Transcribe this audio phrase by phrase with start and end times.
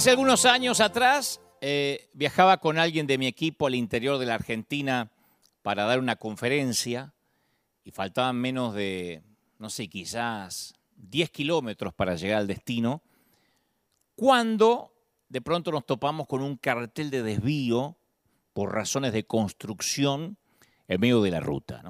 [0.00, 4.36] Hace algunos años atrás eh, viajaba con alguien de mi equipo al interior de la
[4.36, 5.12] Argentina
[5.60, 7.12] para dar una conferencia
[7.84, 9.22] y faltaban menos de,
[9.58, 13.02] no sé, quizás 10 kilómetros para llegar al destino,
[14.16, 14.94] cuando
[15.28, 17.98] de pronto nos topamos con un cartel de desvío
[18.54, 20.38] por razones de construcción
[20.88, 21.82] en medio de la ruta.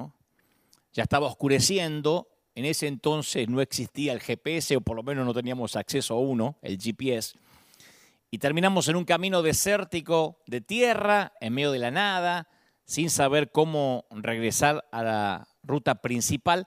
[0.93, 5.33] Ya estaba oscureciendo, en ese entonces no existía el GPS o por lo menos no
[5.33, 7.39] teníamos acceso a uno, el GPS
[8.31, 12.49] y terminamos en un camino desértico de tierra, en medio de la nada,
[12.85, 16.67] sin saber cómo regresar a la ruta principal,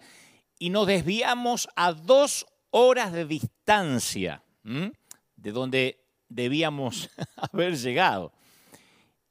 [0.59, 8.33] y nos desviamos a dos horas de distancia de donde debíamos haber llegado.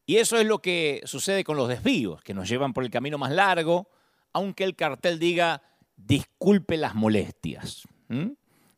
[0.04, 3.18] Y eso es lo que sucede con los desvíos, que nos llevan por el camino
[3.18, 3.88] más largo,
[4.32, 5.62] aunque el cartel diga,
[5.96, 7.86] disculpe las molestias.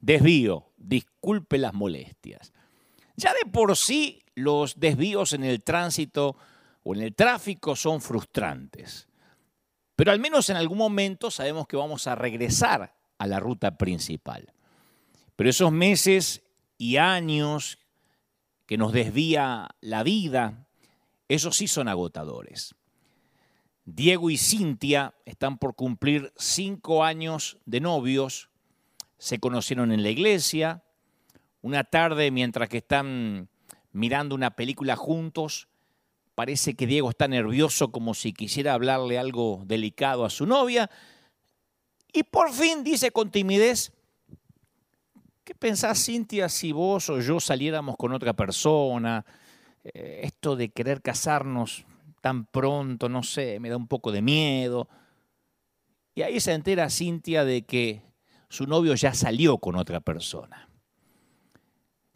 [0.01, 2.53] Desvío, disculpe las molestias.
[3.17, 6.37] Ya de por sí los desvíos en el tránsito
[6.83, 9.09] o en el tráfico son frustrantes.
[9.97, 14.53] Pero al menos en algún momento sabemos que vamos a regresar a la ruta principal.
[15.37, 16.43] Pero esos meses
[16.79, 17.79] y años
[18.67, 20.67] que nos desvía la vida,
[21.29, 22.75] esos sí son agotadores.
[23.85, 28.49] Diego y Cintia están por cumplir cinco años de novios,
[29.19, 30.84] se conocieron en la iglesia,
[31.65, 33.49] una tarde, mientras que están
[33.91, 35.67] mirando una película juntos,
[36.35, 40.91] parece que Diego está nervioso como si quisiera hablarle algo delicado a su novia.
[42.13, 43.95] Y por fin dice con timidez,
[45.43, 49.25] ¿qué pensás, Cintia, si vos o yo saliéramos con otra persona?
[49.85, 51.87] Eh, esto de querer casarnos
[52.21, 54.87] tan pronto, no sé, me da un poco de miedo.
[56.15, 58.03] Y ahí se entera Cintia de que
[58.51, 60.69] su novio ya salió con otra persona.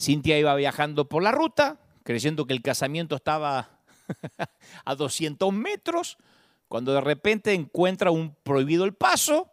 [0.01, 3.81] Cintia iba viajando por la ruta, creyendo que el casamiento estaba
[4.85, 6.19] a 200 metros,
[6.69, 9.51] cuando de repente encuentra un prohibido el paso,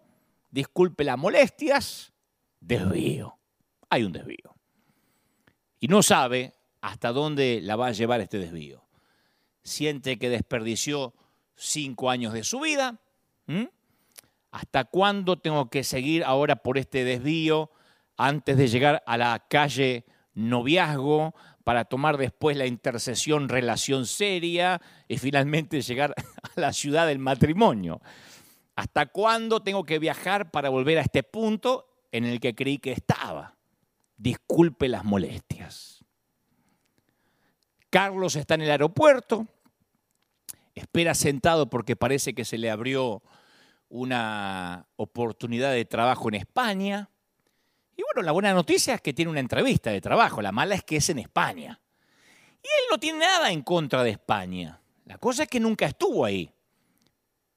[0.51, 2.13] disculpe las molestias,
[2.59, 3.37] desvío.
[3.89, 4.55] Hay un desvío.
[5.79, 8.83] Y no sabe hasta dónde la va a llevar este desvío.
[9.63, 11.13] Siente que desperdició
[11.55, 12.99] cinco años de su vida.
[14.51, 17.71] ¿Hasta cuándo tengo que seguir ahora por este desvío
[18.17, 25.17] antes de llegar a la calle noviazgo, para tomar después la intercesión relación seria y
[25.17, 26.13] finalmente llegar
[26.55, 28.01] a la ciudad del matrimonio.
[28.75, 32.91] ¿Hasta cuándo tengo que viajar para volver a este punto en el que creí que
[32.91, 33.55] estaba?
[34.17, 36.03] Disculpe las molestias.
[37.89, 39.47] Carlos está en el aeropuerto,
[40.75, 43.23] espera sentado porque parece que se le abrió
[43.89, 47.09] una oportunidad de trabajo en España.
[47.95, 50.83] Y bueno, la buena noticia es que tiene una entrevista de trabajo, la mala es
[50.83, 51.79] que es en España.
[52.61, 54.81] Y él no tiene nada en contra de España.
[55.05, 56.51] La cosa es que nunca estuvo ahí,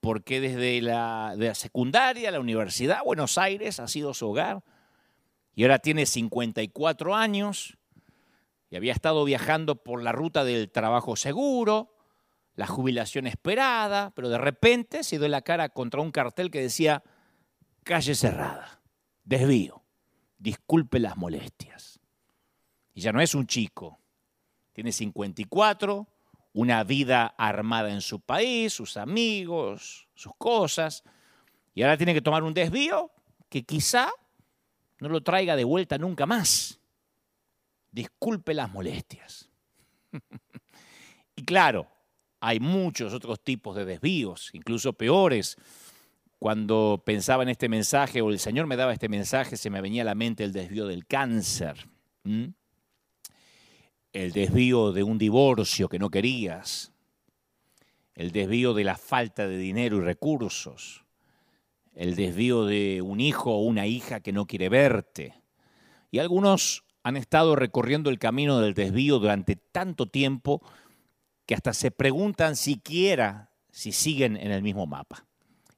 [0.01, 4.63] porque desde la, secundaria, la universidad, Buenos Aires ha sido su hogar.
[5.55, 7.77] Y ahora tiene 54 años
[8.71, 11.97] y había estado viajando por la ruta del trabajo seguro,
[12.55, 17.03] la jubilación esperada, pero de repente se dio la cara contra un cartel que decía
[17.83, 18.83] calle cerrada,
[19.25, 19.88] desvío
[20.39, 22.01] disculpe las molestias.
[22.95, 23.99] Y ya no es un chico,
[24.73, 26.07] tiene 54,
[26.55, 31.05] una vida armada en su país, sus amigos, sus cosas,
[31.75, 33.13] y ahora tiene que tomar un desvío
[33.49, 34.11] que quizá
[35.01, 36.81] no lo traiga de vuelta nunca más.
[37.93, 39.49] Disculpe las molestias.
[41.37, 41.89] y claro,
[42.41, 45.57] hay muchos otros tipos de desvíos, incluso peores
[46.39, 50.03] cuando pensaba en este mensaje o el Señor me daba este mensaje, se me venía
[50.03, 51.89] a la mente el desvío del cáncer,
[54.13, 56.93] el desvío de un divorcio que no querías,
[58.15, 61.05] el desvío de la falta de dinero y recursos,
[61.95, 65.35] el desvío de un hijo o una hija que no quiere verte.
[66.13, 70.63] Y algunos han estado recorriendo el camino del desvío durante tanto tiempo
[71.47, 75.28] que hasta se preguntan siquiera si siguen en el mismo mapa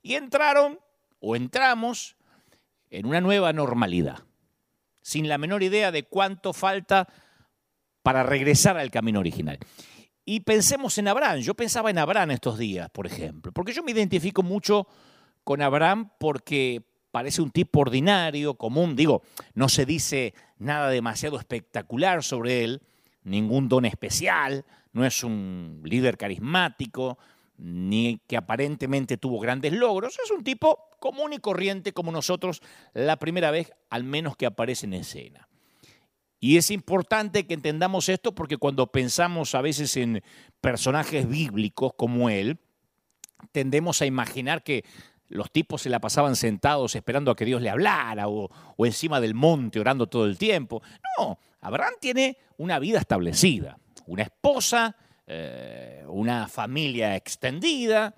[0.03, 0.79] y entraron
[1.21, 2.17] o entramos
[2.91, 4.21] en una nueva normalidad,
[5.03, 7.09] sin la menor idea de cuánto falta
[8.03, 9.59] para regresar al camino original.
[10.25, 11.41] Y pensemos en Abraham.
[11.41, 14.87] Yo pensaba en Abraham estos días, por ejemplo, porque yo me identifico mucho
[15.45, 18.97] con Abraham porque parece un tipo ordinario, común.
[18.97, 19.23] Digo,
[19.55, 22.83] no se dice nada demasiado espectacular sobre él,
[23.23, 27.19] ningún don especial, no es un líder carismático,
[27.61, 32.63] ni que aparentemente tuvo grandes logros, es un tipo común y corriente como nosotros
[32.95, 35.49] la primera vez al menos que aparece en escena.
[36.41, 40.23] Y es importante que entendamos esto porque cuando pensamos a veces en
[40.63, 42.59] personajes bíblicos como él,
[43.53, 44.85] tendemos a imaginar que
[45.29, 48.49] los tipos se la pasaban sentados esperando a que Dios le hablara o,
[48.79, 50.83] encima del monte orando todo el tiempo.
[51.19, 54.97] No, Abraham tiene una vida establecida, una esposa,
[55.33, 58.17] eh, una familia extendida,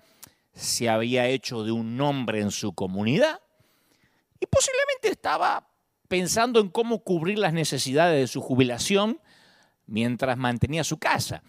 [0.51, 3.39] se había hecho de un nombre en su comunidad
[4.39, 5.69] y posiblemente estaba
[6.07, 9.19] pensando en cómo cubrir las necesidades de su jubilación
[9.85, 11.43] mientras mantenía su casa.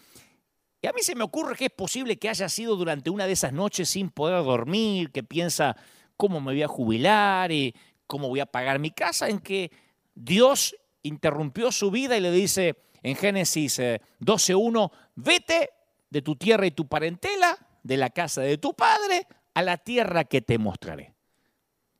[0.83, 3.33] Y a mí se me ocurre que es posible que haya sido durante una de
[3.33, 5.77] esas noches sin poder dormir, que piensa
[6.19, 7.75] cómo me voy a jubilar y
[8.07, 9.73] cómo voy a pagar mi casa, en que
[10.15, 15.71] Dios interrumpió su vida y le dice en Génesis 12.1, eh, vete
[16.11, 20.25] de tu tierra y tu parentela, de la casa de tu padre, a la tierra
[20.25, 21.15] que te mostraré.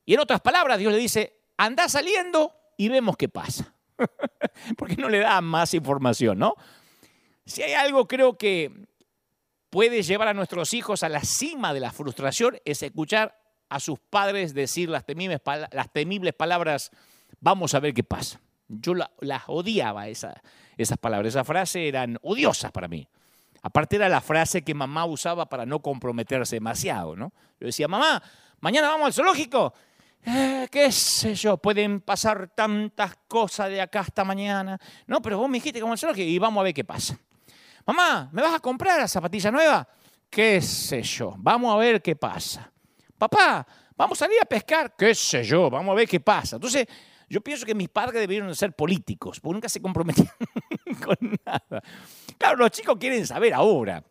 [0.07, 3.75] Y en otras palabras, Dios le dice, anda saliendo y vemos qué pasa.
[4.77, 6.55] Porque no le da más información, ¿no?
[7.47, 8.87] Si hay algo creo que
[9.71, 13.39] puede llevar a nuestros hijos a la cima de la frustración es escuchar
[13.69, 15.41] a sus padres decir las temibles,
[15.73, 16.91] las temibles palabras,
[17.41, 18.41] vamos a ver qué pasa.
[18.69, 20.41] Yo las odiaba, esa,
[20.77, 23.07] esas palabras, esas frases eran odiosas para mí.
[23.63, 27.33] Aparte era la frase que mamá usaba para no comprometerse demasiado, ¿no?
[27.59, 28.23] Yo decía, mamá,
[28.61, 29.73] mañana vamos al zoológico.
[30.27, 34.79] Eh, qué sé yo, pueden pasar tantas cosas de acá hasta mañana.
[35.07, 37.19] No, pero vos me dijiste como el zoológico y vamos a ver qué pasa.
[37.87, 39.87] Mamá, ¿me vas a comprar la zapatilla nueva?
[40.29, 41.35] ¿Qué sé yo?
[41.39, 42.71] Vamos a ver qué pasa.
[43.17, 44.95] Papá, vamos a salir a pescar.
[44.97, 45.71] ¿Qué sé yo?
[45.71, 46.57] Vamos a ver qué pasa.
[46.57, 46.87] Entonces,
[47.29, 50.29] yo pienso que mis padres debieron ser políticos, porque nunca se comprometían
[51.05, 51.83] con nada.
[52.39, 54.05] Claro, los chicos quieren saber ahora.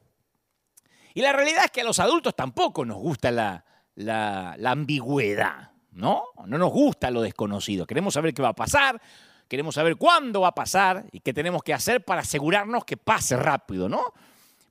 [1.14, 3.64] Y la realidad es que a los adultos tampoco nos gusta la,
[3.96, 5.74] la ambigüedad.
[5.94, 6.26] ¿no?
[6.46, 7.86] No nos gusta lo desconocido.
[7.86, 9.02] Queremos saber qué va a pasar,
[9.48, 13.38] queremos saber cuándo va a pasar y qué tenemos que hacer para asegurarnos que pase
[13.38, 14.14] rápido, ¿no?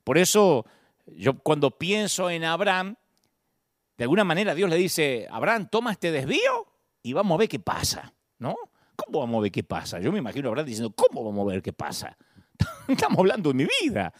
[0.04, 0.66] Por eso
[1.06, 2.96] yo cuando pienso en Abraham,
[3.96, 6.66] de alguna manera Dios le dice, Abraham, toma este desvío
[7.02, 8.12] y vamos a ver qué pasa,
[8.42, 8.56] ¿no?
[8.96, 10.00] ¿Cómo vamos a ver qué pasa?
[10.00, 12.16] Yo me imagino a diciendo, ¿cómo vamos a ver qué pasa?
[12.88, 14.12] Estamos hablando de mi vida.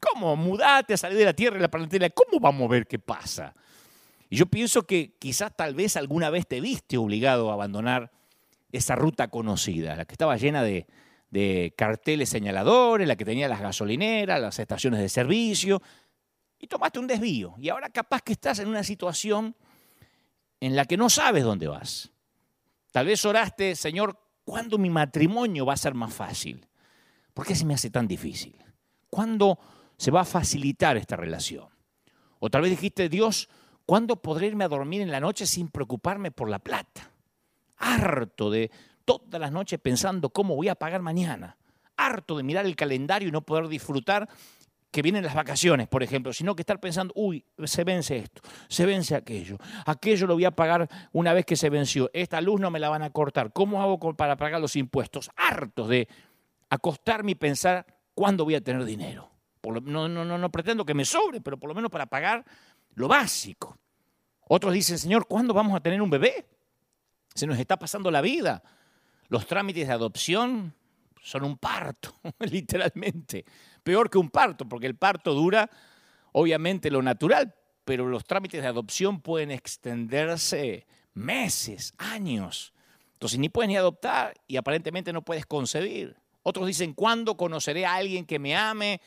[0.00, 0.36] ¿Cómo?
[0.36, 2.08] Mudate, salir de la tierra y la planetera.
[2.10, 3.54] ¿Cómo vamos a ver qué pasa?
[4.30, 8.10] Y yo pienso que quizás tal vez alguna vez te viste obligado a abandonar
[8.72, 10.86] esa ruta conocida, la que estaba llena de,
[11.76, 15.82] carteles señaladores, la que tenía las gasolineras, las estaciones de servicio,
[16.58, 17.54] y tomaste un desvío.
[17.58, 19.56] Y ahora capaz que estás en una situación
[20.60, 22.13] en la que no sabes dónde vas.
[22.94, 26.64] Tal vez oraste, Señor, ¿cuándo mi matrimonio va a ser más fácil?
[27.34, 28.54] ¿Por qué se me hace tan difícil?
[29.10, 29.58] ¿Cuándo
[29.96, 31.66] se va a facilitar esta relación?
[32.38, 33.48] O tal vez dijiste, Dios,
[33.86, 37.10] ¿Cuándo podré irme a dormir en la noche sin preocuparme por la plata?
[37.76, 38.70] Harto de
[39.04, 41.58] todas las noches pensando cómo voy a pagar mañana.
[41.96, 44.28] Harto de mirar el calendario y no poder disfrutar
[44.94, 48.86] que vienen las vacaciones, por ejemplo, sino que estar pensando, uy, se vence esto, se
[48.86, 52.70] vence aquello, aquello lo voy a pagar una vez que se venció, esta luz no
[52.70, 55.32] me la van a cortar, ¿cómo hago para pagar los impuestos?
[55.34, 56.06] Hartos de
[56.70, 57.84] acostarme y pensar
[58.14, 59.32] cuándo voy a tener dinero.
[59.64, 62.44] no, no, no, no pretendo que me sobre, pero por lo menos para pagar
[62.94, 63.76] lo básico.
[64.46, 66.46] Otros dicen, Señor, ¿cuándo vamos a tener un bebé?
[67.34, 68.62] Se nos está pasando la vida.
[69.26, 70.72] Los trámites de adopción
[71.24, 73.44] son un parto, literalmente.
[73.82, 75.70] Peor que un parto, porque el parto dura,
[76.32, 77.54] obviamente, lo natural,
[77.84, 82.72] pero los trámites de adopción pueden extenderse meses, años.
[83.14, 86.16] Entonces ni puedes ni adoptar y aparentemente no puedes concebir.
[86.42, 89.00] Otros dicen, ¿cuándo conoceré a alguien que me ame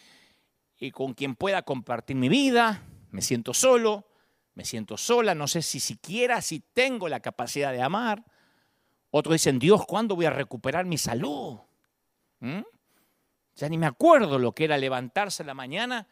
[0.79, 2.83] y con quien pueda compartir mi vida?
[3.11, 4.07] me siento solo,
[4.53, 8.23] me siento sola, no sé si siquiera si tengo la capacidad de amar.
[9.09, 11.57] Otros dicen, Dios, ¿cuándo voy a recuperar mi salud?
[12.39, 12.61] ¿Mm?
[13.55, 16.07] Ya ni me acuerdo lo que era levantarse en la mañana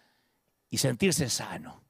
[0.69, 1.83] y sentirse sano.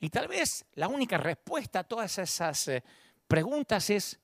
[0.00, 2.84] Y tal vez la única respuesta a todas esas eh,
[3.26, 4.20] preguntas es,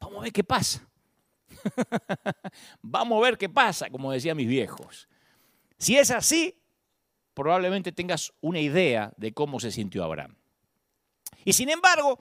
[0.00, 0.88] vamos a ver qué pasa.
[2.82, 5.08] vamos a ver qué pasa, como decían mis viejos.
[5.78, 6.60] Si es así,
[7.34, 10.34] probablemente tengas una idea de cómo se sintió Abraham.
[11.44, 12.18] Y sin embargo,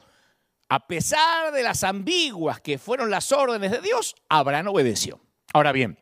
[0.70, 5.22] a pesar de las ambiguas que fueron las órdenes de Dios, Abraham obedeció.
[5.53, 5.98] Ahora bien,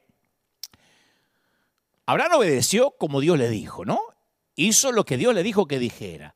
[2.06, 4.00] Abraham obedeció como Dios le dijo, ¿no?
[4.56, 6.36] Hizo lo que Dios le dijo que dijera.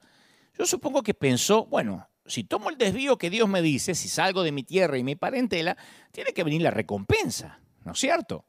[0.57, 4.43] Yo supongo que pensó, bueno, si tomo el desvío que Dios me dice, si salgo
[4.43, 5.77] de mi tierra y mi parentela,
[6.11, 8.45] tiene que venir la recompensa, ¿no es cierto?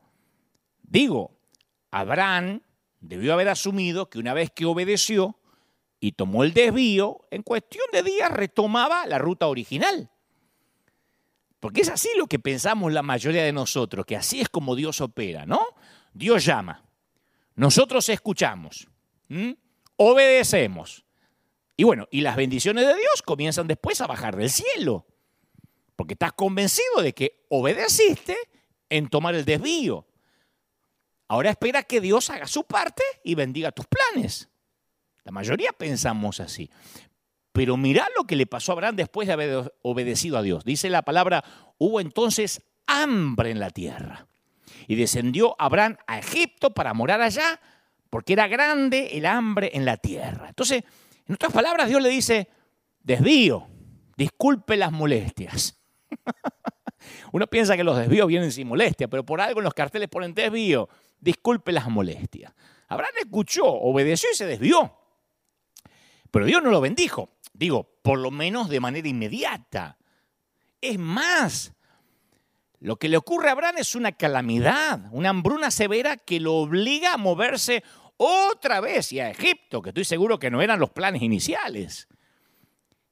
[0.83, 1.39] Digo,
[1.91, 2.63] Abraham
[3.01, 5.39] debió haber asumido que una vez que obedeció
[6.01, 10.11] y tomó el desvío, en cuestión de días retomaba la ruta original.
[11.61, 15.01] Porque es así lo que pensamos la mayoría de nosotros, que así es como Dios
[15.03, 15.61] opera, ¿no?
[16.15, 16.90] Dios llama,
[17.55, 18.89] nosotros escuchamos,
[19.97, 21.05] obedecemos.
[21.77, 25.07] Y bueno, y las bendiciones de Dios comienzan después a bajar del cielo,
[25.97, 28.37] porque estás convencido de que obedeciste
[28.89, 30.07] en tomar el desvío.
[31.29, 34.49] Ahora espera que Dios haga su parte y bendiga tus planes.
[35.25, 36.71] La mayoría pensamos así.
[37.53, 40.65] Pero mirá lo que le pasó a Abraham después de haber obedecido a Dios.
[40.65, 41.45] Dice la palabra,
[41.79, 44.27] hubo entonces hambre en la tierra.
[44.87, 47.61] Y descendió Abraham a Egipto para morar allá,
[48.09, 50.49] porque era grande el hambre en la tierra.
[50.49, 50.85] Entonces,
[51.27, 52.49] en otras palabras, Dios le dice,
[53.03, 53.69] desvío,
[54.17, 55.79] disculpe las molestias.
[57.33, 60.35] Uno piensa que los desvíos vienen sin molestia, pero por algo en los carteles ponen
[60.35, 62.53] desvío, disculpe las molestias.
[62.89, 64.93] Abraham escuchó, obedeció y se desvió.
[66.31, 67.31] Pero Dios no lo bendijo.
[67.53, 69.99] Digo, por lo menos de manera inmediata.
[70.81, 71.73] Es más,
[72.81, 77.15] lo que le ocurre a Abraham es una calamidad, una hambruna severa que lo obliga
[77.15, 77.85] a moverse
[78.17, 82.09] otra vez y a Egipto, que estoy seguro que no eran los planes iniciales.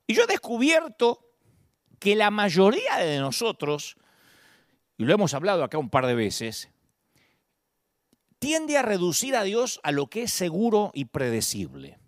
[0.06, 1.34] Y yo he descubierto
[1.98, 3.96] que la mayoría de nosotros,
[4.96, 6.70] y lo hemos hablado acá un par de veces,
[8.38, 11.98] tiende a reducir a Dios a lo que es seguro y predecible.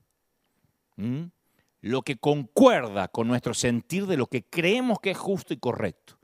[0.96, 1.24] ¿Mm?
[1.82, 6.19] Lo que concuerda con nuestro sentir de lo que creemos que es justo y correcto.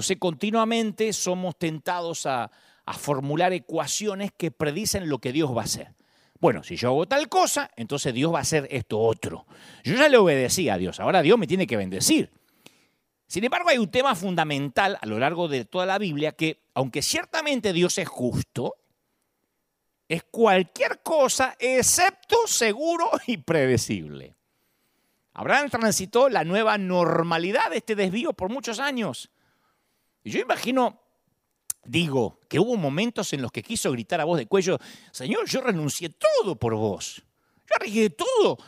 [0.00, 2.50] Entonces continuamente somos tentados a,
[2.98, 5.94] formular ecuaciones que predicen lo que Dios va a hacer.
[6.40, 9.46] Bueno, si yo hago tal cosa, entonces Dios va a hacer esto otro.
[9.84, 12.32] Yo ya le obedecí a Dios, ahora Dios me tiene que bendecir.
[13.26, 17.02] Sin embargo, hay un tema fundamental a lo largo de toda la Biblia que, aunque
[17.02, 18.76] ciertamente Dios es justo,
[20.08, 24.34] es cualquier cosa excepto seguro y predecible.
[25.34, 29.30] Abraham transitó la nueva normalidad de este desvío por muchos años.
[30.22, 31.00] Y yo imagino,
[31.84, 34.78] digo, que hubo momentos en los que quiso gritar a voz de cuello,
[35.12, 37.22] Señor, yo renuncié todo por vos.
[37.66, 38.58] Yo arriesgué todo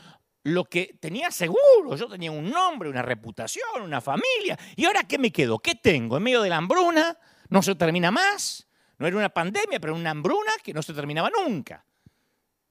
[0.44, 1.96] lo que tenía seguro.
[1.96, 4.58] Yo tenía un nombre, una reputación, una familia.
[4.76, 5.58] ¿Y ahora qué me quedo?
[5.58, 6.16] ¿Qué tengo?
[6.16, 7.18] ¿En medio de la hambruna?
[7.48, 8.66] ¿No se termina más?
[8.98, 11.84] No era una pandemia, pero una hambruna que no se terminaba nunca.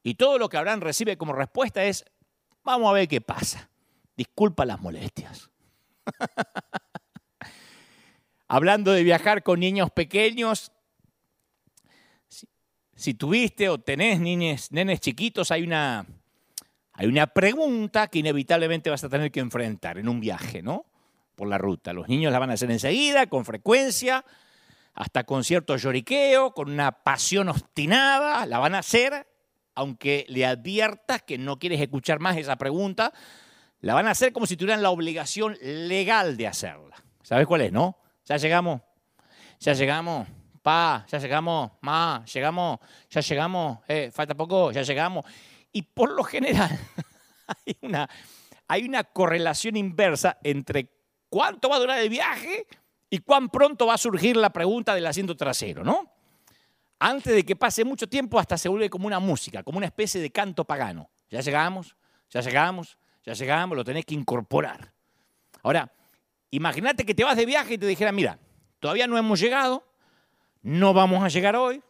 [0.04, 2.06] Y todo lo que Abraham recibe como respuesta es,
[2.64, 3.70] vamos a ver qué pasa.
[4.16, 5.50] Disculpa las molestias.
[8.54, 10.74] Hablando de viajar con niños pequeños,
[12.94, 16.06] si, tuviste o tenés niños, nenes chiquitos, hay una,
[16.92, 20.86] hay una pregunta que inevitablemente vas a tener que enfrentar en un viaje, ¿no?
[21.38, 21.94] Por la ruta.
[21.94, 24.26] Los niños la van a hacer enseguida, con frecuencia,
[24.96, 29.30] hasta con cierto lloriqueo, con una pasión obstinada, la van a hacer,
[29.76, 33.14] aunque le adviertas que no quieres escuchar más esa pregunta,
[33.80, 37.02] la van a hacer como si tuvieran la obligación legal de hacerla.
[37.24, 38.02] ¿Sabes cuál es, no?
[38.26, 38.82] Ya llegamos,
[39.60, 40.28] ya llegamos,
[40.62, 45.26] pa, ya llegamos, ma, llegamos, ya llegamos, eh, falta poco, ya llegamos.
[45.72, 46.70] Y por lo general
[47.48, 48.10] hay una,
[48.68, 50.90] hay una correlación inversa entre
[51.30, 52.68] cuánto va a durar el viaje
[53.10, 56.14] y cuán pronto va a surgir la pregunta del asiento trasero, ¿no?
[57.00, 60.22] Antes de que pase mucho tiempo hasta se vuelve como una música, como una especie
[60.22, 61.10] de canto pagano.
[61.30, 61.96] Ya llegamos,
[62.30, 64.94] ya llegamos, ya llegamos, lo tenés que incorporar.
[65.64, 65.92] Ahora,
[66.52, 68.38] imagínate que te vas de viaje y te dijera, mira,
[68.80, 69.84] todavía no hemos llegado,
[70.62, 71.82] no vamos a llegar hoy,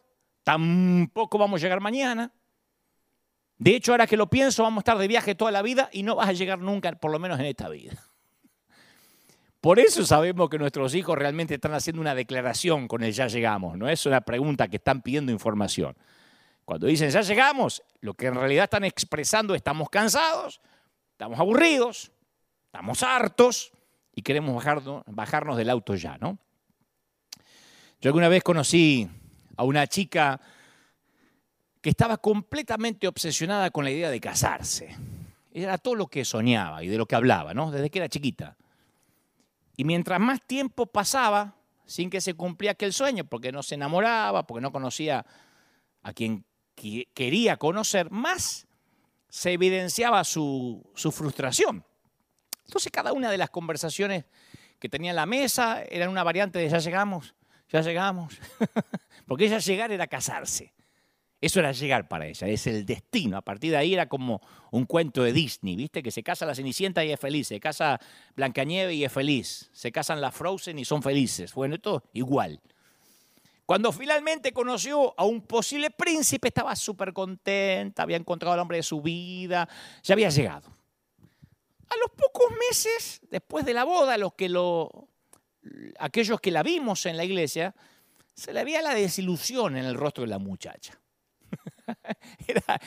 [0.44, 2.32] tampoco vamos a llegar mañana.
[3.58, 6.02] De hecho, ahora que lo pienso, vamos a estar de viaje toda la vida y
[6.02, 7.92] no vas a llegar nunca, por lo menos en esta vida.
[9.60, 13.78] Por eso sabemos que nuestros hijos realmente están haciendo una declaración con el ya llegamos,
[13.78, 15.96] no es una pregunta que están pidiendo información.
[16.64, 20.60] Cuando dicen ya llegamos, lo que en realidad están expresando estamos cansados,
[21.12, 22.10] estamos aburridos,
[22.66, 23.72] estamos hartos
[24.14, 24.54] y queremos
[25.06, 26.38] bajarnos, del auto ya, ¿no?
[28.00, 29.08] Yo alguna vez conocí
[29.56, 30.40] a una chica
[31.80, 34.96] que estaba completamente obsesionada con la idea de casarse.
[35.52, 37.70] Era todo lo que soñaba y de lo que hablaba, ¿no?
[37.70, 38.56] Desde que era chiquita.
[39.76, 44.46] Y mientras más tiempo pasaba sin que se cumplía aquel sueño, porque no se enamoraba,
[44.46, 45.24] porque no conocía
[46.02, 46.44] a quien
[47.14, 48.66] quería conocer, más
[49.28, 51.84] se evidenciaba su, frustración.
[52.72, 54.24] Entonces cada una de las conversaciones
[54.78, 57.34] que tenía en la mesa eran una variante de ya llegamos,
[57.68, 58.38] ya llegamos,
[59.26, 60.72] porque ella llegar era casarse.
[61.38, 63.36] Eso era llegar para ella, es el destino.
[63.36, 66.02] A partir de ahí era como un cuento de Disney, ¿viste?
[66.02, 68.00] Que se casa la Cenicienta y es feliz, se casa
[68.36, 71.52] Blancanieve y es feliz, se casan las Frozen y son felices.
[71.52, 72.58] Bueno, todo igual.
[73.66, 78.82] Cuando finalmente conoció a un posible príncipe, estaba súper contenta, había encontrado al hombre de
[78.82, 79.68] su vida,
[80.02, 80.81] ya había llegado.
[81.92, 85.08] A los pocos meses después de la boda, lo que lo
[85.98, 87.74] aquellos que la vimos en la iglesia,
[88.34, 90.98] se le veía la desilusión en el rostro de la muchacha.
[92.46, 92.80] Era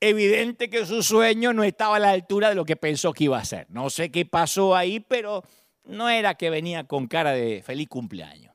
[0.00, 3.38] evidente que su sueño no estaba a la altura de lo que pensó que iba
[3.38, 3.66] a ser.
[3.70, 5.42] No sé qué pasó ahí, pero
[5.84, 8.54] no era que venía con cara de feliz cumpleaños.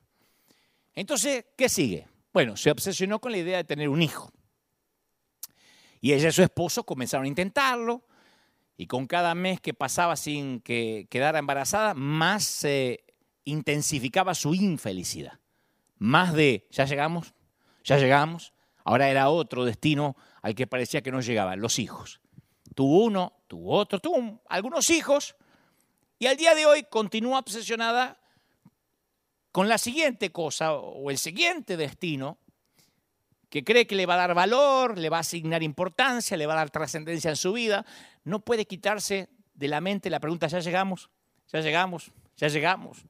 [0.94, 2.06] Entonces, ¿qué sigue?
[2.32, 4.30] Bueno, se obsesionó con la idea de tener un hijo.
[6.00, 8.04] Y ella y su esposo comenzaron a intentarlo,
[8.82, 13.04] y con cada mes que pasaba sin que quedara embarazada, más se
[13.44, 15.38] intensificaba su infelicidad.
[15.98, 17.32] Más de, ya llegamos,
[17.84, 18.52] ya llegamos,
[18.84, 22.20] ahora era otro destino al que parecía que no llegaba, los hijos.
[22.74, 25.36] Tuvo uno, tuvo otro, tuvo algunos hijos,
[26.18, 28.18] y al día de hoy continúa obsesionada
[29.52, 32.38] con la siguiente cosa o el siguiente destino
[33.52, 36.54] que cree que le va a dar valor, le va a asignar importancia, le va
[36.54, 37.84] a dar trascendencia en su vida,
[38.24, 41.10] no puede quitarse de la mente la pregunta, ¿ya llegamos?
[41.48, 42.12] ¿Ya llegamos?
[42.38, 43.04] ¿Ya llegamos?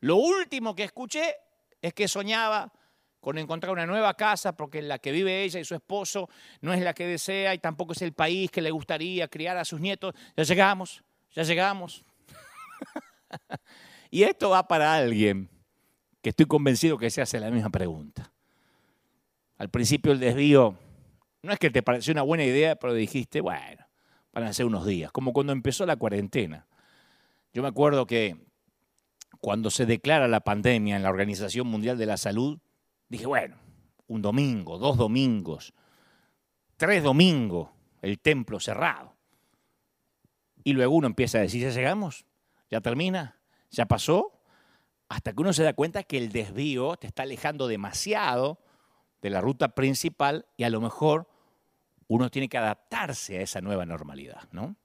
[0.00, 1.34] Lo último que escuché
[1.82, 2.72] es que soñaba
[3.20, 6.30] con encontrar una nueva casa porque la que vive ella y su esposo
[6.62, 9.66] no es la que desea y tampoco es el país que le gustaría criar a
[9.66, 10.14] sus nietos.
[10.38, 11.04] Ya llegamos,
[11.34, 12.02] ya llegamos.
[14.10, 15.50] y esto va para alguien
[16.22, 18.32] que estoy convencido que se hace la misma pregunta.
[19.58, 20.76] Al principio el desvío
[21.42, 23.86] no es que te pareció una buena idea, pero dijiste, bueno,
[24.32, 26.66] van a ser unos días, como cuando empezó la cuarentena.
[27.52, 28.36] Yo me acuerdo que
[29.40, 32.58] cuando se declara la pandemia en la Organización Mundial de la Salud,
[33.08, 33.56] dije, bueno,
[34.08, 35.72] un domingo, dos domingos,
[36.76, 37.70] tres domingos,
[38.02, 39.16] el templo cerrado.
[40.64, 42.26] Y luego uno empieza a decir, ya llegamos,
[42.70, 43.38] ya termina,
[43.70, 44.42] ya pasó,
[45.08, 48.58] hasta que uno se da cuenta que el desvío te está alejando demasiado
[49.22, 51.28] de la ruta principal y a lo mejor
[52.08, 54.76] uno tiene que adaptarse a esa nueva normalidad, ¿no?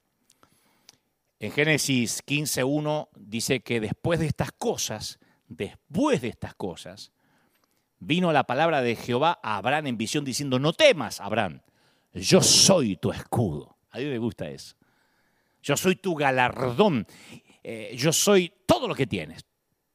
[1.39, 7.11] En Génesis 15.1 dice que después de estas cosas, después de estas cosas,
[7.97, 11.61] vino la palabra de Jehová a Abraham en visión diciendo, no temas, Abraham,
[12.13, 13.77] yo soy tu escudo.
[13.89, 14.75] A mí me gusta eso.
[15.63, 17.07] Yo soy tu galardón.
[17.63, 19.45] Eh, yo soy todo lo que tienes.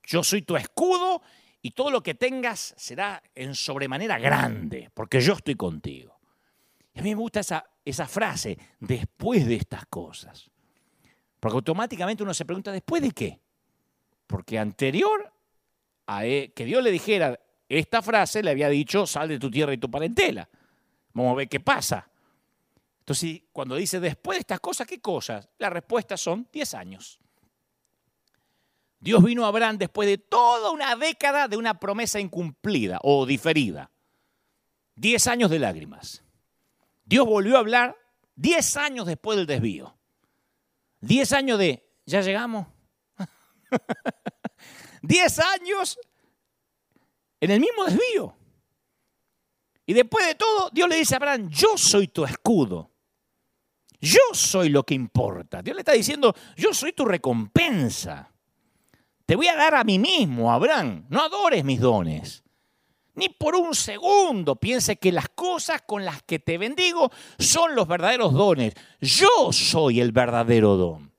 [0.05, 1.23] Yo soy tu escudo
[1.67, 6.17] y todo lo que tengas será en sobremanera grande, porque yo estoy contigo.
[6.95, 10.49] Y a mí me gusta esa, esa frase, después de estas cosas.
[11.41, 13.41] Porque automáticamente uno se pregunta, ¿después de qué?
[14.29, 15.33] Porque anterior
[16.07, 17.37] a e, que Dios le dijera
[17.69, 20.49] esta frase, le había dicho, sal de tu tierra y tu parentela.
[21.15, 22.09] Vamos a ver qué pasa.
[23.01, 25.49] Entonces, cuando dice después de estas cosas, ¿qué cosas?
[25.59, 27.19] La respuesta son 10 años.
[28.99, 33.91] Dios vino a Abraham después de toda una década de una promesa incumplida o diferida.
[34.95, 36.23] Diez años de lágrimas.
[37.05, 37.97] Dios volvió a hablar
[38.35, 39.97] diez años después del desvío.
[41.01, 42.67] Diez años de, ¿ya llegamos?
[45.03, 45.99] diez años
[47.41, 48.35] en el mismo desvío.
[49.87, 52.91] Y después de todo, Dios le dice a Abraham, yo soy tu escudo.
[54.01, 55.63] Yo soy lo que importa.
[55.63, 58.33] Dios le está diciendo, yo soy tu recompensa.
[59.27, 61.05] Te voy a dar a mí mismo, Abraham.
[61.11, 62.45] No adores mis dones.
[63.15, 67.89] Ni por un segundo piense que las cosas con las que te bendigo son los
[67.89, 68.75] verdaderos dones.
[69.01, 71.13] Yo soy el verdadero don.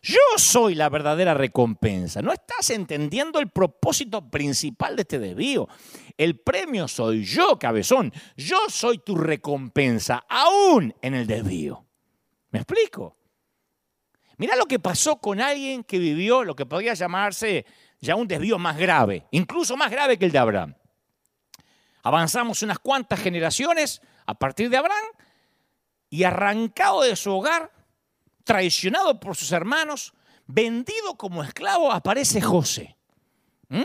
[0.00, 2.22] Yo soy la verdadera recompensa.
[2.22, 5.68] No estás entendiendo el propósito principal de este desvío.
[6.16, 8.10] El premio soy yo, cabezón.
[8.36, 11.84] Yo soy tu recompensa, aún en el desvío.
[12.50, 13.16] ¿Me explico?
[14.40, 17.66] Mirá lo que pasó con alguien que vivió lo que podría llamarse
[18.00, 20.74] ya un desvío más grave, incluso más grave que el de Abraham.
[22.02, 25.04] Avanzamos unas cuantas generaciones a partir de Abraham
[26.08, 27.70] y arrancado de su hogar,
[28.42, 30.14] traicionado por sus hermanos,
[30.46, 32.96] vendido como esclavo, aparece José.
[33.68, 33.82] ¿Mm?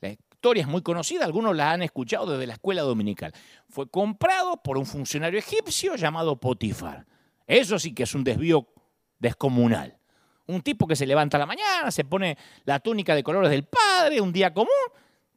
[0.00, 3.32] La historia es muy conocida, algunos la han escuchado desde la escuela dominical.
[3.68, 7.06] Fue comprado por un funcionario egipcio llamado Potifar.
[7.46, 8.73] Eso sí que es un desvío
[9.18, 9.98] descomunal.
[10.46, 13.64] Un tipo que se levanta a la mañana, se pone la túnica de colores del
[13.64, 14.68] padre, un día común,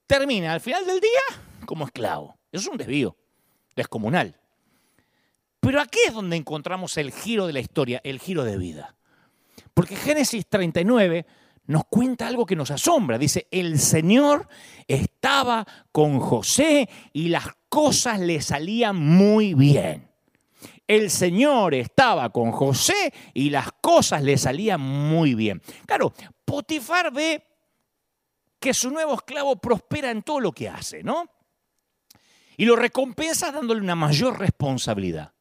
[0.05, 2.37] termina al final del día como esclavo.
[2.51, 3.15] Eso es un desvío
[3.75, 4.35] descomunal.
[5.59, 8.95] Pero aquí es donde encontramos el giro de la historia, el giro de vida.
[9.73, 11.25] Porque Génesis 39
[11.65, 13.17] nos cuenta algo que nos asombra.
[13.17, 14.47] Dice, el Señor
[14.87, 20.06] estaba con José y las cosas le salían muy bien
[20.87, 25.61] el Señor estaba con José y las cosas le salían muy bien.
[25.85, 26.13] Claro,
[26.45, 27.43] Potifar ve
[28.59, 31.29] que su nuevo esclavo prospera en todo lo que hace, ¿no?
[32.55, 35.33] Y lo recompensa dándole una mayor responsabilidad.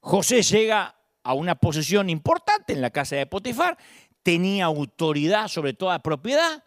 [0.00, 3.76] José llega a una posición importante en la casa de Potifar,
[4.22, 6.64] tenía autoridad sobre toda propiedad,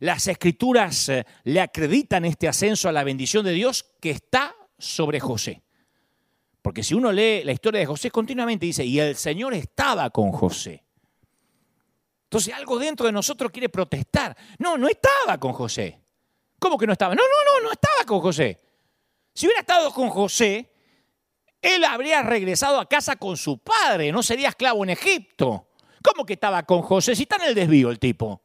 [0.00, 5.20] las escrituras eh, le acreditan este ascenso a la bendición de Dios que está sobre
[5.20, 5.62] José.
[6.62, 10.30] Porque si uno lee la historia de José, continuamente dice, y el Señor estaba con
[10.30, 10.84] José.
[12.24, 14.34] Entonces algo dentro de nosotros quiere protestar.
[14.58, 16.00] No, no estaba con José.
[16.58, 17.14] ¿Cómo que no estaba?
[17.14, 18.58] No, no, no, no estaba con José.
[19.34, 20.72] Si hubiera estado con José,
[21.60, 25.68] él habría regresado a casa con su padre, no sería esclavo en Egipto.
[26.02, 27.16] ¿Cómo que estaba con José?
[27.16, 28.40] Si está en el desvío el tipo.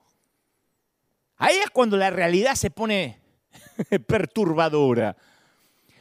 [1.38, 3.22] Ahí es cuando la realidad se pone
[4.08, 5.16] perturbadora.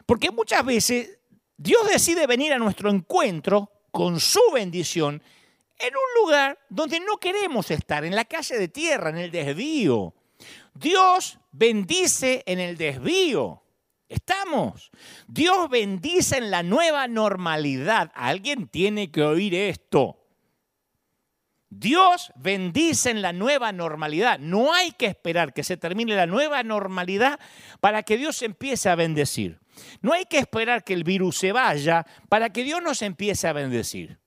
[0.07, 1.19] Porque muchas veces
[1.57, 5.23] Dios decide venir a nuestro encuentro con su bendición
[5.79, 10.15] en un lugar donde no queremos estar, en la calle de tierra, en el desvío.
[10.75, 13.63] Dios bendice en el desvío.
[14.09, 14.91] Estamos.
[15.27, 18.13] Dios bendice en la nueva normalidad.
[18.15, 20.23] Alguien tiene que oír esto.
[21.69, 24.39] Dios bendice en la nueva normalidad.
[24.39, 27.41] No hay que esperar que se termine la nueva normalidad
[27.81, 29.59] para que Dios empiece a bendecir.
[30.01, 33.53] No hay que esperar que el virus se vaya para que Dios nos empiece a
[33.53, 34.19] bendecir.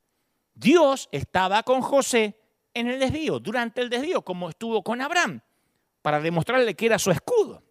[0.53, 2.39] Dios estaba con José
[2.73, 5.41] en el desvío, durante el desvío, como estuvo con Abraham,
[6.01, 7.63] para demostrarle que era su escudo.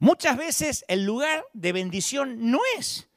[0.00, 3.08] Muchas veces el lugar de bendición no es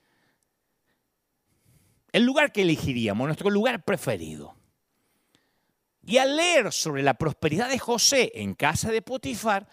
[2.11, 4.55] el lugar que elegiríamos, nuestro lugar preferido.
[6.05, 9.67] Y al leer sobre la prosperidad de José en casa de Potifar,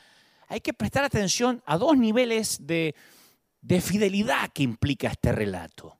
[0.48, 2.94] hay que prestar atención a dos niveles de,
[3.80, 5.98] fidelidad que implica este relato.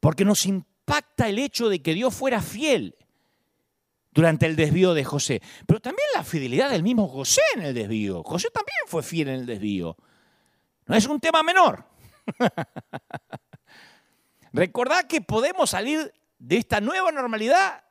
[0.00, 2.96] Porque nos impacta el hecho de que Dios fuera fiel
[4.12, 8.22] durante el desvío de José, pero también la fidelidad del mismo José en el desvío.
[8.22, 9.96] José también fue fiel en el desvío.
[10.86, 11.84] No es un tema menor.
[14.52, 17.84] Recordad que podemos salir de esta nueva normalidad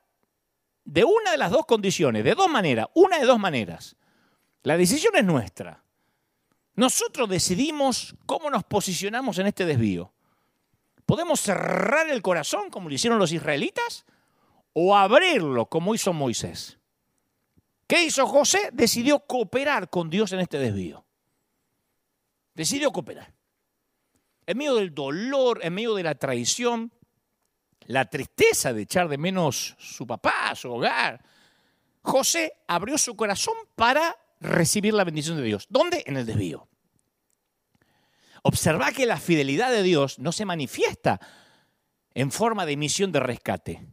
[0.84, 3.96] de una de las dos condiciones, de dos maneras, una de dos maneras.
[4.64, 5.84] La decisión es nuestra.
[6.76, 10.14] Nosotros decidimos cómo nos posicionamos en este desvío.
[11.06, 14.06] Podemos cerrar el corazón como lo hicieron los israelitas
[14.74, 16.78] o abrirlo como hizo Moisés.
[17.88, 18.70] ¿Qué hizo José?
[18.72, 21.04] Decidió cooperar con Dios en este desvío.
[22.54, 23.34] Decidió cooperar.
[24.46, 26.92] En medio del dolor, en medio de la traición,
[27.88, 31.24] la tristeza de echar de menos su papá, su hogar,
[32.04, 35.68] José abrió su corazón para recibir la bendición de Dios.
[35.70, 36.04] ¿Dónde?
[36.06, 36.68] En el desvío.
[38.44, 41.20] Observa que la fidelidad de Dios no se manifiesta
[42.14, 43.86] en forma de misión de rescate.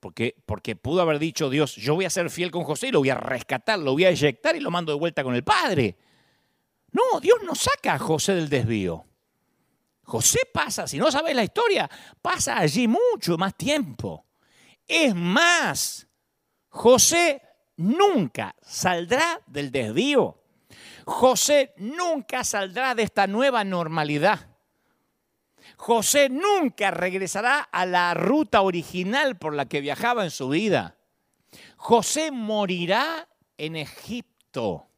[0.00, 2.98] Porque, porque pudo haber dicho Dios, yo voy a ser fiel con José y lo
[2.98, 5.96] voy a rescatar, lo voy a eyectar y lo mando de vuelta con el Padre.
[6.92, 9.06] No, Dios no saca a José del desvío.
[10.02, 11.90] José pasa, si no sabes la historia,
[12.20, 14.26] pasa allí mucho más tiempo.
[14.86, 16.06] Es más,
[16.68, 17.40] José
[17.76, 20.40] nunca saldrá del desvío.
[21.04, 24.48] José nunca saldrá de esta nueva normalidad.
[25.76, 30.96] José nunca regresará a la ruta original por la que viajaba en su vida.
[31.76, 34.88] José morirá en Egipto.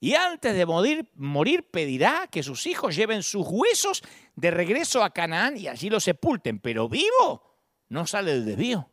[0.00, 4.02] Y antes de morir, pedirá que sus hijos lleven sus huesos
[4.36, 6.58] de regreso a Canaán y allí los sepulten.
[6.58, 7.56] Pero vivo
[7.88, 8.90] no sale del desvío.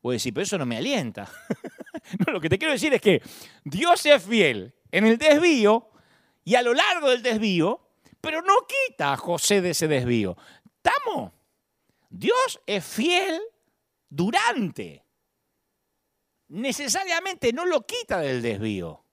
[0.00, 1.30] Puede decir, pero eso no me alienta.
[2.26, 3.22] no, lo que te quiero decir es que
[3.64, 5.90] Dios es fiel en el desvío
[6.44, 10.36] y a lo largo del desvío, pero no quita a José de ese desvío.
[10.76, 11.32] ¿Estamos?
[12.08, 13.40] Dios es fiel
[14.08, 15.04] durante.
[16.48, 19.04] Necesariamente no lo quita del desvío.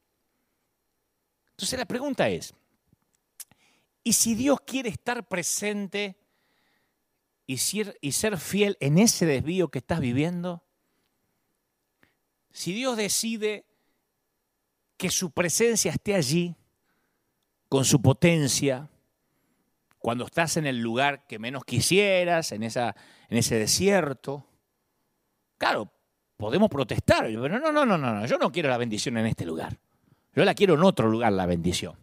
[1.52, 2.54] Entonces la pregunta es,
[4.04, 6.18] ¿y si Dios quiere estar presente
[7.48, 10.65] y ser fiel en ese desvío que estás viviendo?
[12.56, 13.66] Si Dios decide
[14.96, 16.56] que su presencia esté allí,
[17.68, 18.88] con su potencia,
[20.00, 22.96] cuando estás en el lugar que menos quisieras, en, esa,
[23.28, 24.48] en ese desierto,
[25.58, 25.92] claro,
[26.38, 29.46] podemos protestar, pero no, no, no, no, no, yo no quiero la bendición en este
[29.46, 29.78] lugar.
[30.34, 31.98] Yo la quiero en otro lugar, la bendición.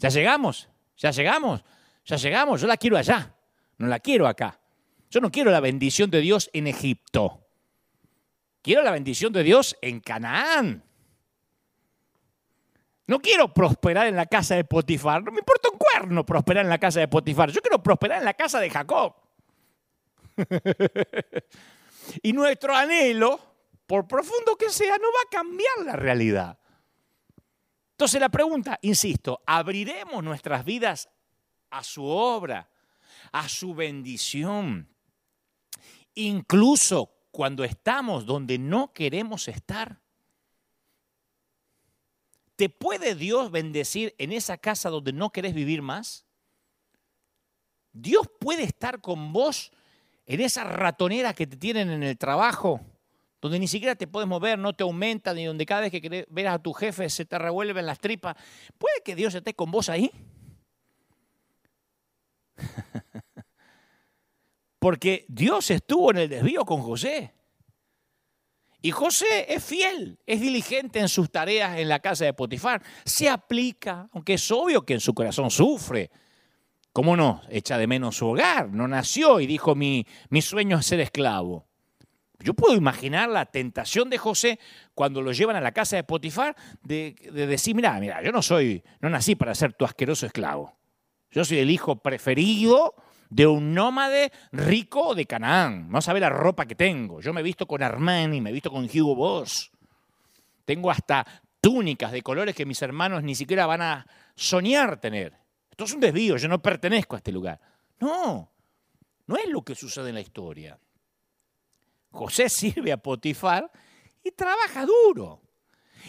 [0.00, 0.68] ¿Ya llegamos?
[0.98, 1.64] ¿Ya llegamos?
[2.04, 2.60] ¿Ya llegamos?
[2.60, 3.34] Yo la quiero allá,
[3.78, 4.60] no la quiero acá.
[5.08, 7.43] Yo no quiero la bendición de Dios en Egipto.
[8.64, 10.82] Quiero la bendición de Dios en Canaán.
[13.06, 15.22] No quiero prosperar en la casa de Potifar.
[15.22, 17.50] No me importa un cuerno prosperar en la casa de Potifar.
[17.50, 19.16] Yo quiero prosperar en la casa de Jacob.
[22.22, 23.38] y nuestro anhelo,
[23.86, 26.58] por profundo que sea, no va a cambiar la realidad.
[27.90, 31.10] Entonces la pregunta, insisto, ¿abriremos nuestras vidas
[31.68, 32.70] a su obra,
[33.30, 34.88] a su bendición?
[36.14, 40.00] Incluso cuando estamos donde no queremos estar?
[42.54, 46.24] ¿Te puede Dios bendecir en esa casa donde no querés vivir más?
[47.92, 49.72] ¿Dios puede estar con vos
[50.26, 52.80] en esa ratonera que te tienen en el trabajo,
[53.40, 56.46] donde ni siquiera te puedes mover, no te aumenta, ni donde cada vez que ver
[56.46, 58.36] a tu jefe se te revuelven las tripas?
[58.78, 60.12] ¿Puede que Dios esté con vos ahí?
[64.84, 67.32] Porque Dios estuvo en el desvío con José.
[68.82, 72.82] Y José es fiel, es diligente en sus tareas en la casa de Potifar.
[73.02, 76.10] Se aplica, aunque es obvio que en su corazón sufre.
[76.92, 77.40] ¿Cómo no?
[77.48, 78.68] Echa de menos su hogar.
[78.68, 80.04] No nació y dijo, mi,
[80.42, 81.66] sueño es ser esclavo.
[82.40, 84.60] Yo puedo imaginar la tentación de José
[84.92, 88.42] cuando lo llevan a la casa de Potifar de, de decir, mira, mira, yo no
[88.42, 90.76] soy, no nací para ser tu asqueroso esclavo.
[91.30, 92.94] Yo soy el hijo preferido
[93.34, 95.90] de un nómade rico de Canaán.
[95.90, 97.20] No sabe la ropa que tengo.
[97.20, 99.72] Yo me he visto con Armani, me he visto con Hugo Boss.
[100.64, 101.26] Tengo hasta
[101.60, 105.36] túnicas de colores que mis hermanos ni siquiera van a soñar tener.
[105.68, 107.60] Esto es un desvío, yo no pertenezco a este lugar.
[107.98, 108.52] No,
[109.26, 110.78] no es lo que sucede en la historia.
[112.12, 113.68] José sirve a Potifar
[114.22, 115.40] y trabaja duro.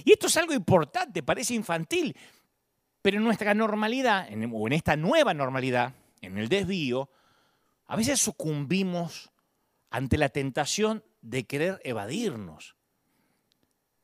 [0.04, 2.16] Y esto es algo importante, parece infantil,
[3.02, 5.92] pero en nuestra normalidad, o en esta nueva normalidad,
[6.26, 7.10] en el desvío,
[7.88, 9.32] a veces sucumbimos
[9.90, 12.76] ante la tentación de querer evadirnos.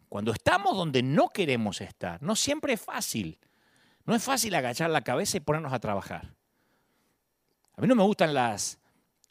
[0.10, 3.40] Cuando estamos donde no queremos estar, no siempre es fácil.
[4.06, 6.36] No es fácil agachar la cabeza y ponernos a trabajar.
[7.76, 8.80] A mí no me gustan las,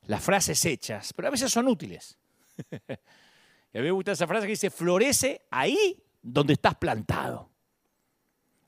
[0.06, 2.18] las frases hechas, pero a veces son útiles.
[2.70, 7.50] y a mí me gusta esa frase que dice, florece ahí donde estás plantado.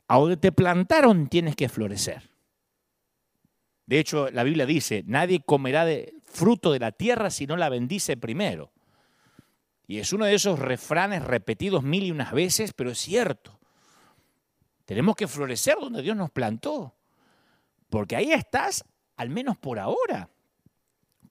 [0.08, 2.32] A donde te plantaron tienes que florecer.
[3.87, 7.68] De hecho, la Biblia dice, nadie comerá de fruto de la tierra si no la
[7.68, 8.73] bendice primero.
[9.87, 13.59] Y es uno de esos refranes repetidos mil y unas veces, pero es cierto.
[14.85, 16.95] Tenemos que florecer donde Dios nos plantó,
[17.90, 18.85] porque ahí estás,
[19.16, 20.29] al menos por ahora.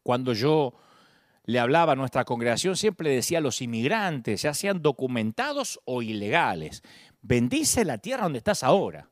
[0.04, 0.74] Cuando yo
[1.46, 6.82] le hablaba a nuestra congregación, siempre decía a los inmigrantes, ya sean documentados o ilegales,
[7.22, 9.11] bendice la tierra donde estás ahora.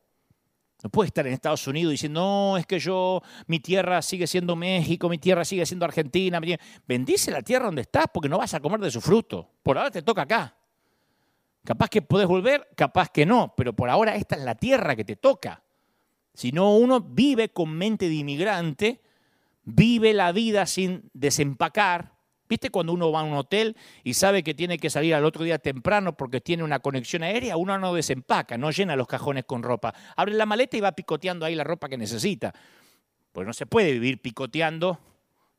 [0.82, 4.56] No puede estar en Estados Unidos diciendo, no, es que yo, mi tierra sigue siendo
[4.56, 6.40] México, mi tierra sigue siendo Argentina.
[6.86, 9.50] Bendice la tierra donde estás porque no vas a comer de su fruto.
[9.62, 10.56] Por ahora te toca acá.
[11.64, 15.04] Capaz que puedes volver, capaz que no, pero por ahora esta es la tierra que
[15.04, 15.62] te toca.
[16.32, 19.02] Si no, uno vive con mente de inmigrante,
[19.64, 22.14] vive la vida sin desempacar,
[22.50, 25.44] ¿Viste cuando uno va a un hotel y sabe que tiene que salir al otro
[25.44, 27.56] día temprano porque tiene una conexión aérea?
[27.56, 29.94] Uno no desempaca, no llena los cajones con ropa.
[30.16, 32.52] Abre la maleta y va picoteando ahí la ropa que necesita.
[33.30, 34.98] Pues no se puede vivir picoteando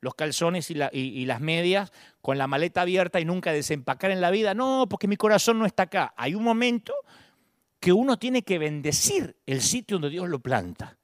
[0.01, 4.53] los calzones y, las medias con la maleta abierta y nunca desempacar en la vida.
[4.53, 6.13] No, porque mi corazón no está acá.
[6.17, 6.93] Hay un momento
[7.79, 10.97] que uno tiene que bendecir el sitio donde Dios lo planta.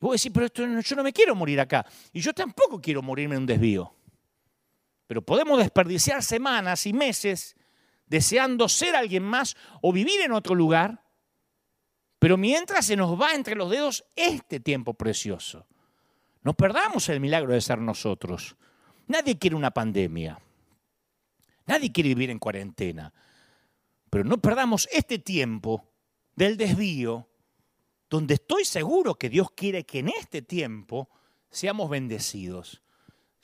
[0.00, 1.86] Vos decís, pero esto, yo no me quiero morir acá.
[2.12, 3.94] Y yo tampoco quiero morirme en un desvío.
[5.08, 7.56] Pero podemos desperdiciar semanas y meses
[8.06, 11.02] deseando ser alguien más o vivir en otro lugar,
[12.18, 15.66] pero mientras se nos va entre los dedos este tiempo precioso.
[16.42, 18.56] No perdamos el milagro de ser nosotros.
[19.06, 20.38] Nadie quiere una pandemia.
[21.66, 23.12] Nadie quiere vivir en cuarentena.
[24.10, 25.88] Pero no perdamos este tiempo
[26.36, 27.28] del desvío,
[28.10, 31.08] donde estoy seguro que Dios quiere que en este tiempo
[31.50, 32.82] seamos bendecidos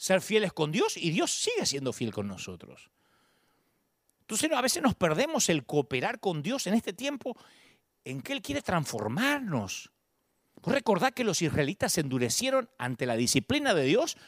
[0.04, 2.90] ser fieles con Dios y Dios sigue siendo fiel con nosotros.
[4.20, 7.34] Entonces a veces nos perdemos el cooperar con Dios en este tiempo
[8.04, 9.90] en que Él quiere transformarnos.
[10.62, 14.18] recordad que los israelitas se endurecieron ante la disciplina de Dios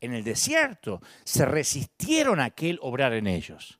[0.00, 1.00] en el desierto.
[1.24, 3.78] Se resistieron a que Él obrar en ellos.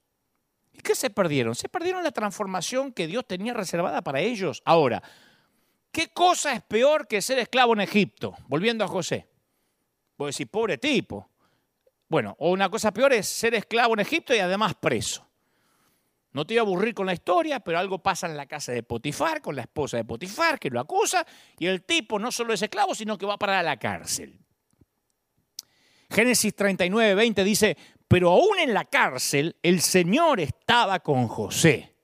[0.73, 1.57] ¿Y qué se perdieron?
[1.57, 4.63] Se perdieron la transformación que Dios tenía reservada para ellos.
[4.65, 5.03] Ahora,
[5.91, 8.37] ¿qué cosa es peor que ser esclavo en Egipto?
[8.47, 9.27] Volviendo a José.
[10.17, 11.30] Voy a decir, pobre tipo.
[12.11, 15.25] Bueno, o una cosa peor es ser esclavo en Egipto y además preso.
[16.33, 18.83] No te iba a aburrir con la historia, pero algo pasa en la casa de
[18.83, 21.25] Potifar, con la esposa de Potifar, que lo acusa,
[21.57, 24.40] y el tipo no solo es esclavo, sino que va a parar a la cárcel.
[26.11, 27.77] Génesis 39, 20 dice,
[28.09, 31.94] pero aún en la cárcel el Señor estaba con José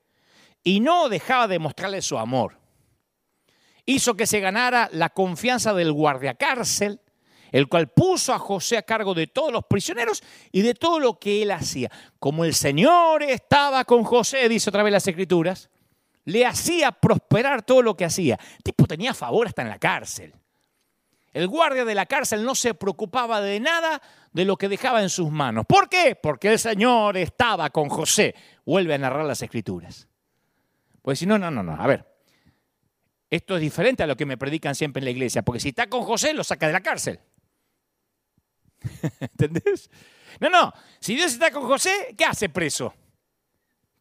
[0.62, 2.60] y no dejaba de mostrarle su amor.
[3.84, 7.00] Hizo que se ganara la confianza del guardiacárcel
[7.52, 11.18] el cual puso a José a cargo de todos los prisioneros y de todo lo
[11.18, 11.90] que él hacía.
[12.18, 15.70] Como el Señor estaba con José, dice otra vez las escrituras,
[16.24, 18.38] le hacía prosperar todo lo que hacía.
[18.56, 20.34] El tipo tenía favor hasta en la cárcel.
[21.32, 24.00] El guardia de la cárcel no se preocupaba de nada
[24.32, 25.66] de lo que dejaba en sus manos.
[25.68, 26.18] ¿Por qué?
[26.20, 28.34] Porque el Señor estaba con José.
[28.64, 30.08] Vuelve a narrar las escrituras.
[31.02, 31.74] Pues si no, no, no, no.
[31.80, 32.06] A ver,
[33.28, 35.88] esto es diferente a lo que me predican siempre en la iglesia, porque si está
[35.88, 37.20] con José, lo saca de la cárcel.
[39.20, 39.90] ¿Entendés?
[40.40, 42.94] No, no, si Dios está con José, ¿qué hace preso?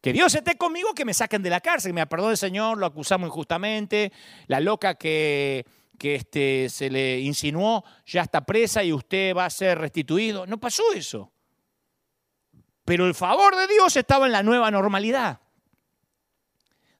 [0.00, 2.86] Que Dios esté conmigo, que me saquen de la cárcel, me perdone el Señor, lo
[2.86, 4.12] acusamos injustamente,
[4.46, 5.66] la loca que,
[5.98, 10.46] que este, se le insinuó ya está presa y usted va a ser restituido.
[10.46, 11.32] No pasó eso.
[12.84, 15.40] Pero el favor de Dios estaba en la nueva normalidad.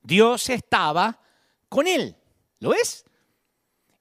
[0.03, 1.21] Dios estaba
[1.69, 2.17] con él.
[2.59, 3.05] ¿Lo ves?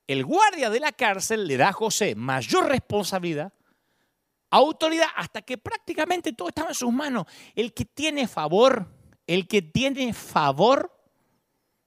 [0.08, 3.54] El guardia de la cárcel le da a José mayor responsabilidad,
[4.50, 7.26] autoridad, hasta que prácticamente todo estaba en sus manos.
[7.56, 8.88] El que tiene favor,
[9.28, 10.92] el que tiene favor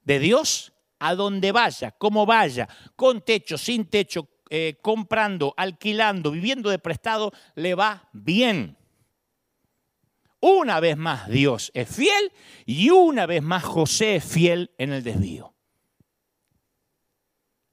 [0.03, 6.71] de Dios, a donde vaya, como vaya, con techo, sin techo, eh, comprando, alquilando, viviendo
[6.71, 8.77] de prestado, le va bien.
[10.40, 12.33] Una vez más Dios es fiel
[12.64, 15.55] y una vez más José es fiel en el desvío.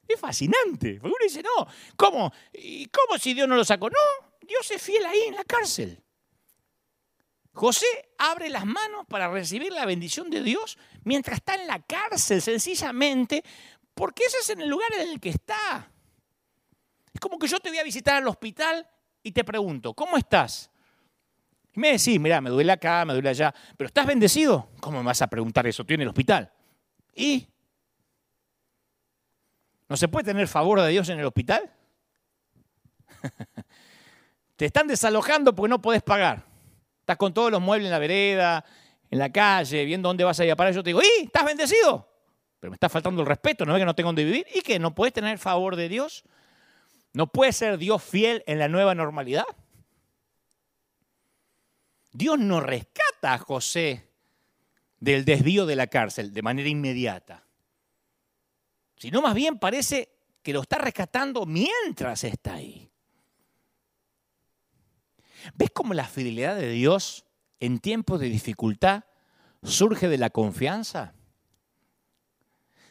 [0.08, 2.32] Es fascinante, uno dice, no, ¿cómo?
[2.54, 3.89] ¿Y cómo si Dios no lo sacó?
[3.89, 6.01] No, Dios es fiel ahí en la cárcel.
[7.53, 7.86] José
[8.17, 13.43] abre las manos para recibir la bendición de Dios mientras está en la cárcel, sencillamente,
[13.93, 15.89] porque ese es el lugar en el que está.
[17.13, 18.86] Es como que yo te voy a visitar al hospital
[19.23, 20.69] y te pregunto, ¿cómo estás?
[21.73, 24.69] Y me decís, mira, me duele acá, me duele allá, pero ¿estás bendecido?
[24.81, 25.84] ¿Cómo me vas a preguntar eso?
[25.84, 26.51] Estoy en el hospital.
[27.15, 27.47] ¿Y?
[29.88, 31.71] ¿No se puede tener favor de Dios en el hospital?
[34.56, 36.46] te están desalojando porque no podés pagar.
[37.00, 38.65] Estás con todos los muebles en la vereda,
[39.10, 40.74] en la calle, viendo dónde vas a ir a parar.
[40.74, 41.26] Yo te digo, ¡y!
[41.26, 42.10] ¿Estás bendecido?
[42.60, 44.48] Pero me está faltando el respeto, ¿no ve que no tengo dónde vivir?
[44.54, 46.24] ¿Y que no puedes tener favor de Dios?
[47.13, 49.46] ¿No puede ser Dios fiel en la nueva normalidad?
[52.12, 54.10] Dios no rescata a José
[55.00, 57.46] del desvío de la cárcel de manera inmediata,
[58.96, 60.10] sino más bien parece
[60.41, 62.89] que lo está rescatando mientras está ahí.
[65.53, 67.25] ¿Ves cómo la fidelidad de Dios
[67.60, 69.03] en tiempos de dificultad
[69.63, 71.13] surge de la confianza?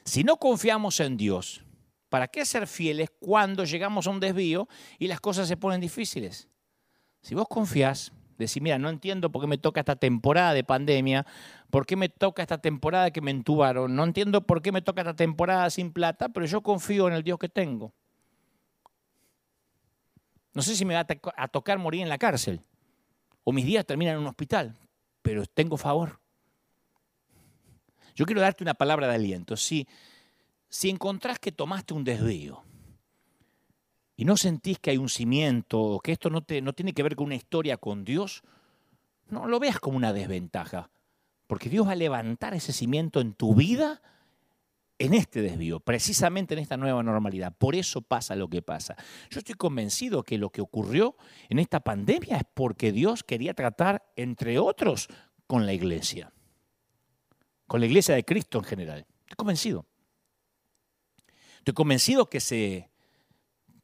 [0.04, 1.64] Si no confiamos en Dios,
[2.08, 6.48] ¿para qué ser fieles cuando llegamos a un desvío y las cosas se ponen difíciles?
[7.22, 11.26] Si vos confías, decís, mira, no entiendo por qué me toca esta temporada de pandemia,
[11.70, 15.00] por qué me toca esta temporada que me entubaron, no entiendo por qué me toca
[15.00, 17.94] esta temporada sin plata, pero yo confío en el Dios que tengo.
[20.54, 22.60] No sé si me va a, tocar morir en la cárcel
[23.42, 24.76] o mis días terminan en un hospital,
[25.20, 26.20] pero tengo favor.
[28.14, 29.56] Yo quiero darte una palabra de aliento.
[29.56, 29.86] Si,
[30.68, 32.62] si encontrás que tomaste un desvío
[34.16, 37.34] y no sentís que hay un cimiento que esto no tiene que ver con una
[37.34, 38.44] historia con Dios,
[39.28, 40.90] no lo veas como una desventaja,
[41.48, 44.00] porque Dios va a levantar ese cimiento en tu vida
[44.98, 47.54] en este desvío, precisamente en esta nueva normalidad.
[47.57, 48.96] Por eso pasa lo que pasa.
[49.30, 51.16] Yo estoy convencido que lo que ocurrió
[51.48, 55.09] en esta pandemia es porque Dios quería tratar, entre otros,
[55.46, 56.33] con la iglesia.
[57.66, 59.07] Con la iglesia de Cristo en general.
[59.22, 59.87] Estoy convencido.
[61.59, 62.90] Estoy convencido que se,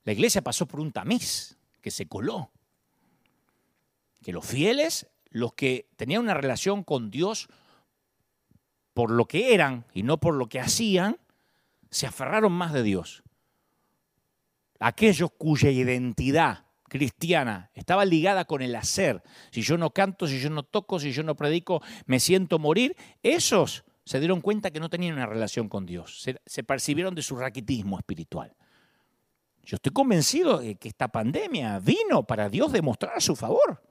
[0.04, 2.52] la iglesia pasó por un tamiz, que se coló.
[4.22, 7.48] Que los fieles, los que tenían una relación con Dios,
[8.94, 11.18] por lo que eran y no por lo que hacían,
[11.90, 13.22] se aferraron más de Dios.
[14.78, 19.22] Aquellos cuya identidad cristiana estaba ligada con el hacer,
[19.52, 22.96] si yo no canto, si yo no toco, si yo no predico, me siento morir,
[23.22, 27.22] esos se dieron cuenta que no tenían una relación con Dios, se, se percibieron de
[27.22, 28.56] su raquitismo espiritual.
[29.62, 33.89] Yo estoy convencido de que esta pandemia vino para Dios demostrar su favor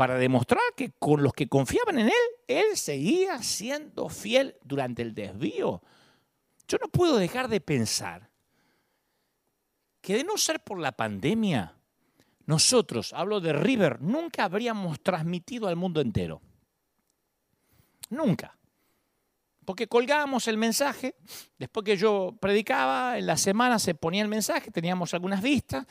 [0.00, 2.12] para demostrar que con los que confiaban en Él,
[2.48, 5.82] Él seguía siendo fiel durante el desvío.
[6.66, 8.30] Yo no puedo dejar de pensar
[10.00, 11.76] que de no ser por la pandemia,
[12.46, 16.40] nosotros, hablo de River, nunca habríamos transmitido al mundo entero.
[18.08, 18.56] Nunca.
[19.66, 21.14] Porque colgábamos el mensaje,
[21.58, 25.86] después que yo predicaba, en la semana se ponía el mensaje, teníamos algunas vistas,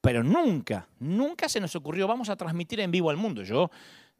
[0.00, 3.42] pero nunca, nunca se nos ocurrió, vamos a transmitir en vivo al mundo.
[3.42, 3.70] Yo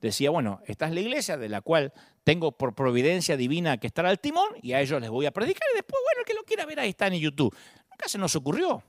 [0.01, 1.93] decía, bueno, esta es la iglesia de la cual
[2.24, 5.62] tengo por providencia divina que estar al timón y a ellos les voy a predicar
[5.72, 7.55] y después, bueno, el que lo quiera ver ahí está en YouTube.
[7.91, 8.83] Nunca se nos ocurrió.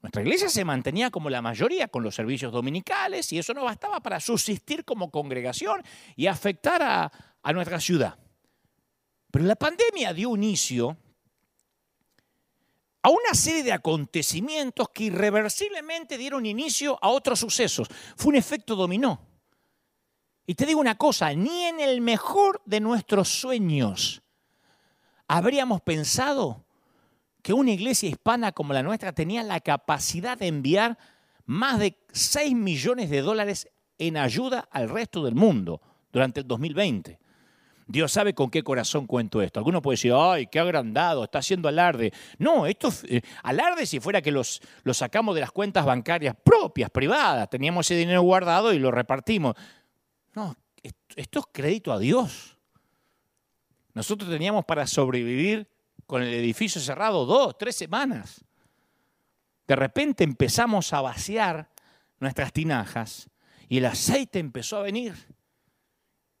[0.00, 4.00] Nuestra iglesia se mantenía como la mayoría con los servicios dominicales y eso no bastaba
[4.00, 5.82] para subsistir como congregación
[6.16, 7.12] y afectar a,
[7.42, 8.18] a nuestra ciudad.
[9.30, 10.96] Pero la pandemia dio inicio
[13.02, 17.88] a una serie de acontecimientos que irreversiblemente dieron inicio a otros sucesos.
[18.16, 19.20] Fue un efecto dominó.
[20.46, 24.22] Y te digo una cosa, ni en el mejor de nuestros sueños
[25.28, 26.64] habríamos pensado
[27.42, 30.98] que una iglesia hispana como la nuestra tenía la capacidad de enviar
[31.44, 35.80] más de 6 millones de dólares en ayuda al resto del mundo
[36.12, 37.18] durante el 2020.
[37.86, 39.60] Dios sabe con qué corazón cuento esto.
[39.60, 42.12] Alguno puede decir, ay, qué agrandado, está haciendo alarde.
[42.38, 46.90] No, esto eh, alarde si fuera que los, los sacamos de las cuentas bancarias propias,
[46.90, 47.50] privadas.
[47.50, 49.54] Teníamos ese dinero guardado y lo repartimos.
[50.34, 50.56] No,
[51.16, 52.56] esto es crédito a Dios.
[53.94, 55.68] Nosotros teníamos para sobrevivir
[56.06, 58.44] con el edificio cerrado dos, tres semanas.
[59.66, 61.70] De repente empezamos a vaciar
[62.18, 63.28] nuestras tinajas
[63.68, 65.14] y el aceite empezó a venir.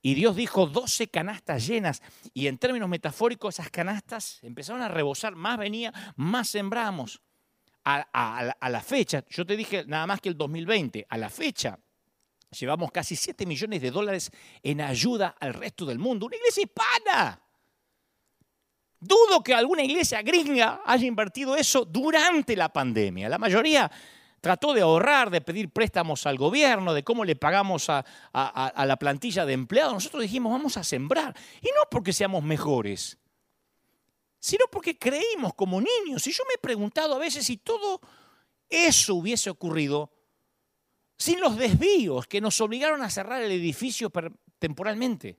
[0.02, 2.02] Y Dios dijo 12 canastas llenas.
[2.34, 5.36] Y en términos metafóricos, esas canastas empezaron a rebosar.
[5.36, 7.22] Más venía, más sembramos.
[7.84, 11.76] A, la fecha, yo te dije nada más que el 2020, a la fecha
[12.58, 14.30] llevamos casi 7 millones de dólares
[14.62, 16.26] en ayuda al resto del mundo.
[16.26, 17.40] Una iglesia hispana.
[19.00, 23.28] Dudo que alguna iglesia gringa haya invertido eso durante la pandemia.
[23.28, 23.90] La mayoría
[24.42, 29.46] trató de ahorrar, de pedir préstamos al gobierno, de cómo le pagamos a, la plantilla
[29.46, 29.94] de empleados.
[29.94, 31.34] Nosotros dijimos, vamos a sembrar.
[31.60, 33.16] Y no porque seamos mejores,
[34.40, 36.26] sino porque creímos como niños.
[36.26, 38.00] Y yo me he preguntado a veces si todo
[38.68, 40.10] eso hubiese ocurrido
[41.16, 44.10] sin los desvíos que nos obligaron a cerrar el edificio
[44.58, 45.38] temporalmente.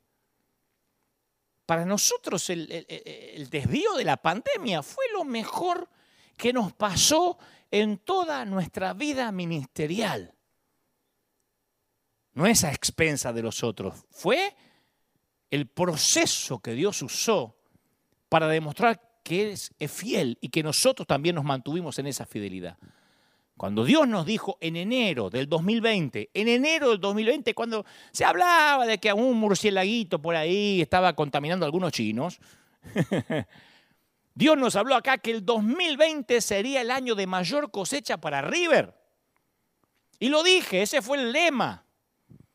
[1.65, 5.89] Para nosotros el, desvío de la pandemia fue lo mejor
[6.37, 7.37] que nos pasó
[7.73, 10.35] en toda nuestra vida ministerial.
[12.33, 14.55] No es a expensa de los otros, fue
[15.49, 17.57] el proceso que Dios usó
[18.29, 22.77] para demostrar que es fiel y que nosotros también nos mantuvimos en esa fidelidad.
[23.57, 28.85] Cuando Dios nos dijo en enero del 2020, en enero del 2020, cuando se hablaba
[28.85, 32.39] de que un murcielaguito por ahí estaba contaminando a algunos chinos,
[34.35, 38.93] Dios nos habló acá que el 2020 sería el año de mayor cosecha para River.
[40.19, 41.85] Y lo dije, ese fue el lema.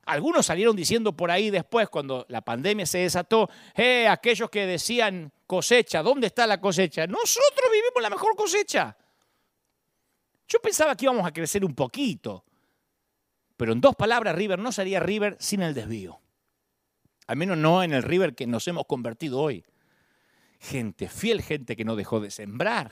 [0.06, 5.32] Algunos salieron diciendo por ahí después, cuando la pandemia se desató, eh, aquellos que decían
[5.46, 7.06] cosecha, ¿dónde está la cosecha?
[7.06, 8.96] Nosotros vivimos la mejor cosecha.
[10.48, 12.42] Yo pensaba que íbamos a crecer un poquito,
[13.56, 16.18] pero en dos palabras, River no sería River sin el desvío.
[17.26, 19.62] Al menos no en el River que nos hemos convertido hoy.
[20.58, 22.90] Gente fiel, gente que no dejó de sembrar.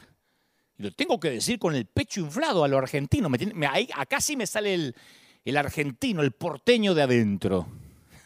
[0.78, 3.28] Y lo tengo que decir con el pecho inflado a lo argentino.
[3.94, 4.94] acá sí me sale el,
[5.44, 7.66] el argentino, el porteño de adentro.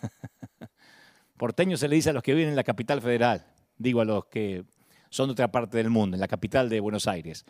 [1.36, 4.26] porteño se le dice a los que viven en la capital federal, digo a los
[4.26, 4.64] que
[5.10, 7.44] son de otra parte del mundo, en la capital de Buenos Aires.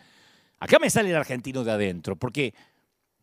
[0.59, 2.55] Acá me sale el argentino de adentro, porque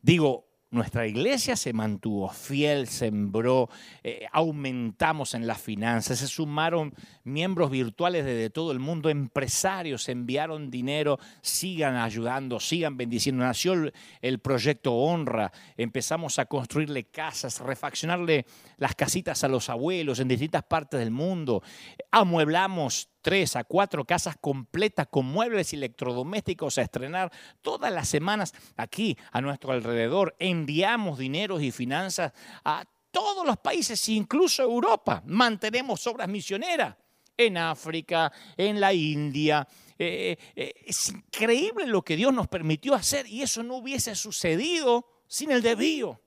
[0.01, 3.69] digo, nuestra iglesia se mantuvo fiel, sembró,
[4.03, 6.93] eh, aumentamos en las finanzas, se sumaron
[7.23, 13.45] miembros virtuales desde todo el mundo, empresarios enviaron dinero, sigan ayudando, sigan bendiciendo.
[13.45, 13.91] Nació
[14.21, 18.45] el, proyecto Honra, empezamos a construirle casas, refaccionarle
[18.77, 21.63] las casitas a los abuelos en distintas partes del mundo,
[22.11, 27.29] amueblamos tres a cuatro casas completas con muebles electrodomésticos a estrenar
[27.61, 30.33] todas las semanas aquí a nuestro alrededor.
[30.39, 32.31] Enviamos dineros y finanzas
[32.63, 35.23] a todos los países, incluso Europa.
[35.25, 36.95] Mantenemos obras misioneras
[37.35, 39.67] en África, en la India.
[39.99, 45.05] Eh, eh, es increíble lo que Dios nos permitió hacer y eso no hubiese sucedido
[45.27, 46.21] sin el desvío.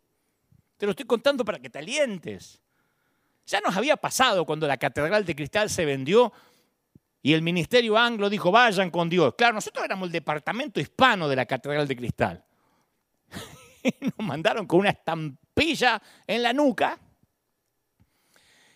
[0.77, 2.61] Te lo estoy contando para que te alientes.
[3.47, 6.31] Ya nos había pasado cuando la Catedral de Cristal se vendió
[7.23, 9.35] y el ministerio anglo dijo, vayan con Dios.
[9.37, 12.45] Claro, nosotros éramos el departamento hispano de la Catedral de Cristal.
[14.01, 16.99] Nos mandaron con una estampilla en la nuca.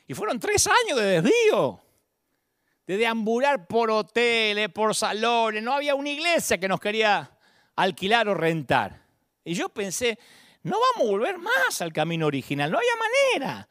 [0.06, 1.80] Y fueron tres años de desvío.
[2.86, 5.62] De deambular por hoteles, por salones.
[5.62, 7.30] No había una iglesia que nos quería
[7.76, 9.02] alquilar o rentar.
[9.42, 10.18] Y yo pensé,
[10.62, 12.70] no vamos a volver más al camino original.
[12.70, 13.68] No había manera.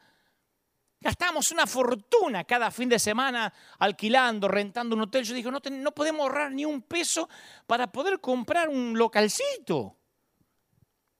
[1.04, 5.22] Gastamos una fortuna cada fin de semana alquilando, rentando un hotel.
[5.22, 7.28] Yo dije, no, no podemos ahorrar ni un peso
[7.66, 9.98] para poder comprar un localcito.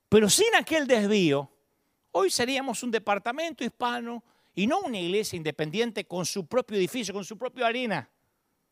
[0.08, 1.50] Pero sin aquel desvío,
[2.12, 4.24] hoy seríamos un departamento hispano
[4.54, 8.08] y no una iglesia independiente con su propio edificio, con su propia arena,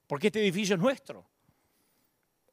[0.07, 1.29] porque este edificio es nuestro.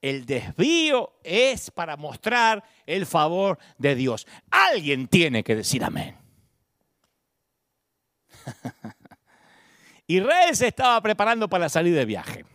[0.02, 4.28] El desvío es para mostrar el favor de Dios.
[4.50, 6.29] Alguien tiene que decir amén.
[10.08, 12.46] Israel se estaba preparando para salir de viaje.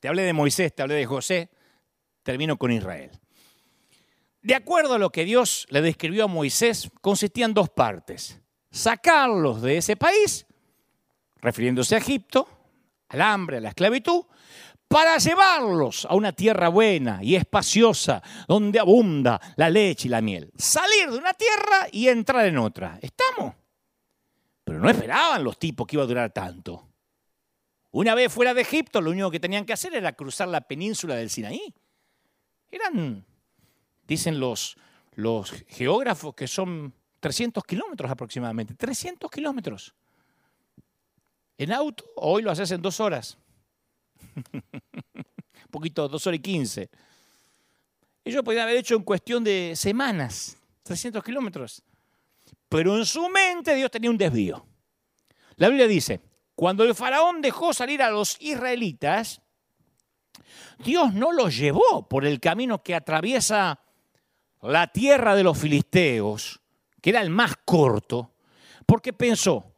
[0.00, 1.50] Te hablé de Moisés, te hablé de José,
[2.22, 3.10] termino con Israel.
[4.42, 8.40] De acuerdo a lo que Dios le describió a Moisés, consistía en dos partes.
[8.70, 10.46] Sacarlos de ese país,
[11.40, 12.46] refiriéndose a Egipto,
[13.08, 14.24] al hambre, a la esclavitud,
[14.86, 20.50] para llevarlos a una tierra buena y espaciosa, donde abunda la leche y la miel.
[20.56, 22.98] Salir de una tierra y entrar en otra.
[23.02, 23.54] ¿Estamos?
[24.68, 26.86] Pero no esperaban los tipos que iba a durar tanto.
[27.90, 31.14] Una vez fuera de Egipto, lo único que tenían que hacer era cruzar la península
[31.14, 31.74] del Sinaí.
[32.70, 33.24] Eran,
[34.06, 34.76] dicen los,
[35.68, 38.74] geógrafos, que son 300 kilómetros aproximadamente.
[38.74, 39.94] 300 kilómetros.
[41.56, 43.38] En auto, hoy lo haces en dos horas.
[44.52, 46.90] Un poquito, dos horas y quince.
[48.22, 51.82] Ellos podían haber hecho en cuestión de semanas, 300 kilómetros.
[52.68, 54.66] Pero en su mente Dios tenía un desvío.
[55.56, 56.20] La Biblia dice,
[56.54, 59.40] cuando el faraón dejó salir a los israelitas,
[60.84, 63.80] Dios no los llevó por el camino que atraviesa
[64.62, 66.60] la tierra de los filisteos,
[67.00, 68.34] que era el más corto,
[68.86, 69.74] porque pensó,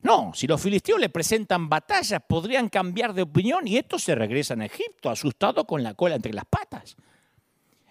[0.00, 4.60] no, si los filisteos le presentan batallas, podrían cambiar de opinión y estos se regresan
[4.60, 6.96] a Egipto, asustados con la cola entre las patas.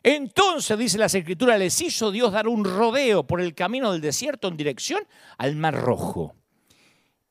[0.07, 4.47] Entonces, dice la escritura, les hizo Dios dar un rodeo por el camino del desierto
[4.47, 5.01] en dirección
[5.39, 6.35] al Mar Rojo.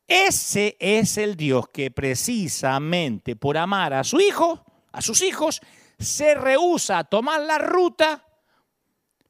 [0.08, 5.60] Ese es el Dios que precisamente por amar a su hijo, a sus hijos,
[6.00, 8.26] se rehúsa a tomar la ruta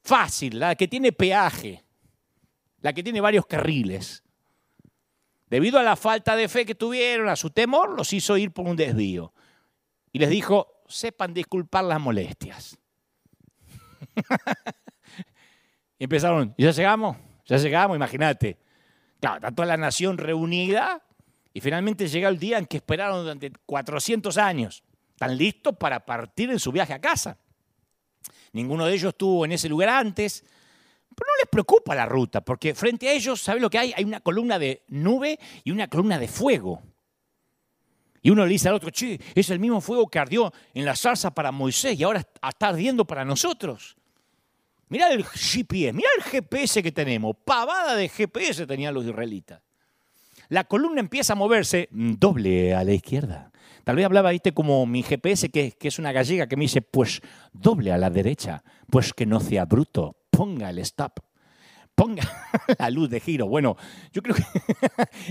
[0.03, 1.85] fácil, la que tiene peaje,
[2.81, 4.25] la que tiene varios carriles
[5.51, 8.67] debido a la falta de fe que tuvieron, a su temor, los hizo ir por
[8.67, 9.35] un desvío.
[10.13, 12.79] Y les dijo, sepan disculpar las molestias.
[15.99, 17.17] y empezaron, ¿ya llegamos?
[17.47, 18.59] Ya llegamos, imagínate.
[19.21, 21.03] Claro, está toda la nación reunida
[21.53, 24.83] y finalmente llega el día en que esperaron durante 400 años.
[25.11, 27.39] Están listos para partir en su viaje a casa.
[28.53, 30.43] Ninguno de ellos estuvo en ese lugar antes,
[31.15, 33.93] pero no les preocupa la ruta, porque frente a ellos, ¿sabe lo que hay?
[33.97, 36.83] Hay una columna de nube y una columna de fuego.
[38.21, 40.97] Y uno le dice al otro, che, es el mismo fuego que ardió en la
[40.97, 43.97] salsa para Moisés y ahora está ardiendo para nosotros.
[44.89, 47.37] Mirá el GPS, mirá el GPS que tenemos.
[47.45, 49.63] Pavada de GPS tenían los israelitas.
[50.49, 53.51] La columna empieza a moverse doble a la izquierda.
[53.83, 56.81] Tal vez hablaba, viste, como mi GPS, que, que es una gallega, que me dice,
[56.81, 57.21] pues
[57.53, 61.21] doble a la derecha, pues que no sea bruto, ponga el stop,
[61.95, 62.23] ponga
[62.79, 63.47] la luz de giro.
[63.47, 63.77] Bueno,
[64.13, 64.45] yo creo que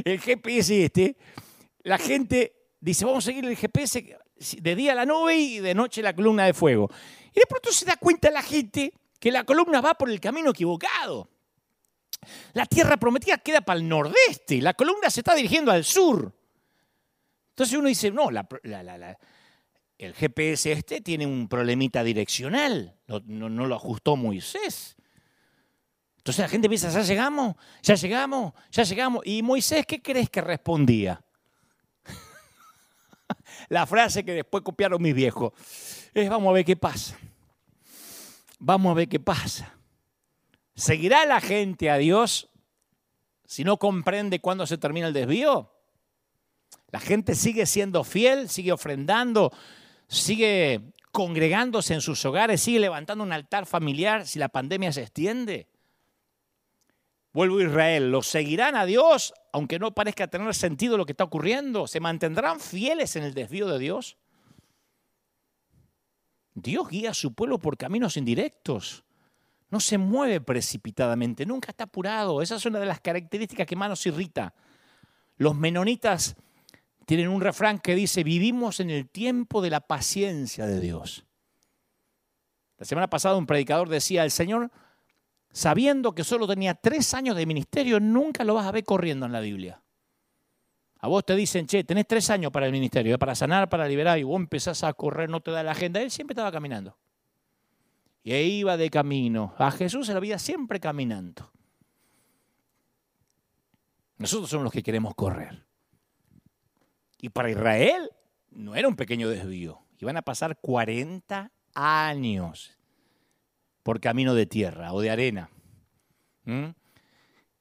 [0.06, 1.18] el GPS este,
[1.84, 4.18] la gente dice, vamos a seguir el GPS
[4.60, 6.90] de día la nube y de noche la columna de fuego.
[7.34, 8.94] Y de pronto se da cuenta la gente
[9.24, 11.30] que la columna va por el camino equivocado.
[12.52, 16.36] La tierra prometida queda para el nordeste, la columna se está dirigiendo al sur.
[17.52, 18.28] Entonces uno dice, no,
[19.98, 24.98] el GPS este tiene un problemita direccional, no, no, lo ajustó Moisés.
[26.18, 29.22] Entonces la gente piensa, ya llegamos, ya llegamos, ya llegamos.
[29.26, 31.24] ¿Y Moisés qué crees que respondía?
[33.70, 35.54] la frase que después copiaron mis viejos
[36.14, 37.18] es, vamos a ver qué pasa.
[38.66, 39.78] Vamos a ver qué pasa.
[40.74, 42.50] ¿Seguirá la gente a Dios
[43.44, 45.74] si no comprende cuándo se termina el desvío?
[46.90, 49.52] La gente sigue siendo fiel, sigue ofrendando,
[50.08, 55.68] sigue congregándose en sus hogares, sigue levantando un altar familiar si la pandemia se extiende.
[57.34, 61.26] Vuelvo a Israel, ¿los seguirán a Dios aunque no parezca tener sentido lo que está
[61.26, 61.86] ocurriendo?
[61.86, 64.16] ¿Se mantendrán fieles en el desvío de Dios?
[66.56, 69.04] Dios guía a su pueblo por caminos indirectos.
[69.70, 72.42] No se mueve precipitadamente, nunca está apurado.
[72.42, 74.54] Esa es una de las características que más nos irrita.
[75.38, 76.36] Los menonitas
[77.06, 81.26] tienen un refrán que dice, vivimos en el tiempo de la paciencia de Dios.
[82.78, 84.72] La semana pasada un predicador decía, el Señor
[85.54, 89.32] sabiendo que solo tenía tres años de ministerio, nunca lo vas a ver corriendo en
[89.32, 89.83] la Biblia.
[91.04, 94.18] A vos te dicen, che, tenés tres años para el ministerio, para sanar, para liberar,
[94.20, 96.02] y vos empezás a correr, no te da la agenda.
[96.02, 96.98] Él siempre estaba caminando.
[98.24, 99.54] Y iba de camino.
[99.58, 101.52] A Jesús se la vida siempre caminando.
[104.18, 105.66] Nosotros somos los que queremos correr.
[107.18, 108.10] Y para Israel
[108.52, 109.82] no era un pequeño desvío.
[110.00, 112.78] Iban a pasar 40 años
[113.84, 115.50] por camino de tierra o de arena.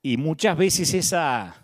[0.01, 1.62] Y muchas veces esa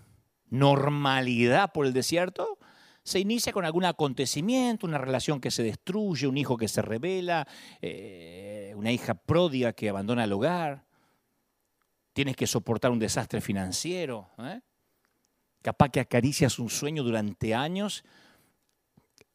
[0.51, 2.59] normalidad por el desierto
[3.03, 7.47] se inicia con algún acontecimiento, una relación que se destruye, un hijo que se revela,
[7.81, 10.85] eh, una hija pródiga que abandona el hogar,
[12.13, 14.61] tienes que soportar un desastre financiero, ¿eh?
[15.63, 18.05] capaz que acaricias un sueño durante años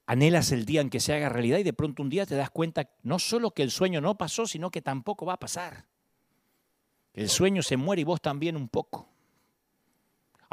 [0.06, 2.50] anhelas el día en que se haga realidad y de pronto un día te das
[2.50, 5.86] cuenta no solo que el sueño no pasó, sino que tampoco va a pasar.
[7.14, 9.13] El sueño se muere y vos también un poco.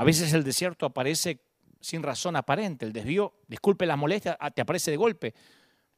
[0.01, 1.43] A veces el desierto aparece
[1.79, 5.35] sin razón aparente, el desvío, disculpe la molestia, ah, te aparece de golpe.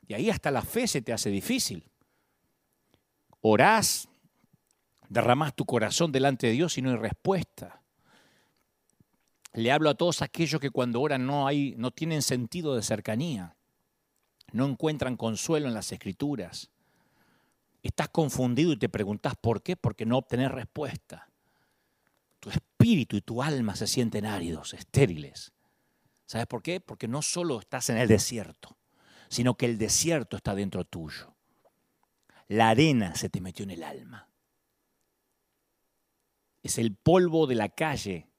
[0.09, 1.89] Y ahí hasta la fe se te hace difícil.
[3.43, 4.09] Orás,
[5.09, 7.81] derramás tu corazón delante de Dios y no hay respuesta.
[9.53, 13.55] Le hablo a todos aquellos que cuando oran no, hay, no tienen sentido de cercanía,
[14.51, 16.73] no encuentran consuelo en las escrituras.
[17.85, 21.29] Estás confundido y te preguntas por qué, porque no obtenés respuesta.
[22.43, 25.53] Tu espíritu y tu alma se sienten áridos, estériles.
[26.26, 26.80] ¿Sabes por qué?
[26.80, 28.76] Porque no solo estás en el desierto,
[29.28, 31.36] sino que el desierto está dentro tuyo.
[32.49, 34.28] La arena se te metió en el alma.
[36.64, 38.32] Es el polvo de la calle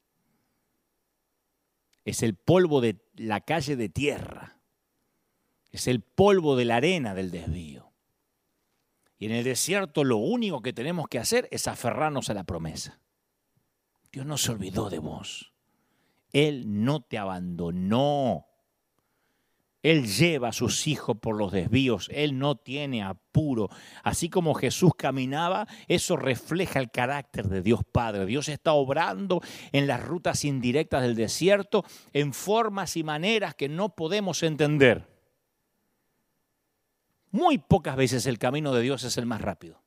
[2.05, 4.59] es el polvo de la calle de tierra,
[5.71, 7.91] es el polvo de la arena del desvío.
[9.17, 12.99] Y en el desierto lo único que tenemos que hacer es aferrarnos a la promesa.
[14.13, 15.53] Dios no se olvidó de vos.
[16.31, 18.45] Él no te abandonó.
[19.81, 23.69] Él lleva a sus hijos por los desvíos, Él no tiene apuro.
[24.01, 28.25] Así como Jesús caminaba, eso refleja el carácter de Dios Padre.
[28.25, 29.41] Dios está obrando
[29.73, 31.83] en las rutas indirectas del desierto
[32.13, 35.05] en formas y maneras que no podemos entender.
[37.31, 39.81] Muy pocas veces el camino de Dios es el más rápido.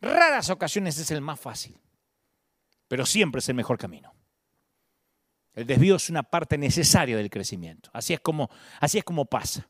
[0.00, 1.78] Raras ocasiones es el más fácil,
[2.88, 4.14] pero siempre es el mejor camino.
[5.54, 7.90] El desvío es una parte necesaria del crecimiento.
[7.92, 9.68] Así es como, así es como pasa.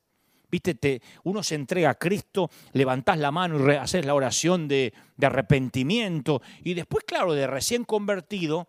[0.50, 5.26] Viste, uno se entrega a Cristo, levantás la mano y haces la oración de, de
[5.26, 8.68] arrepentimiento y después, claro, de recién convertido,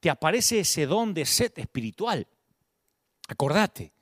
[0.00, 2.26] te aparece ese don de sed espiritual.
[3.28, 3.93] Acordate,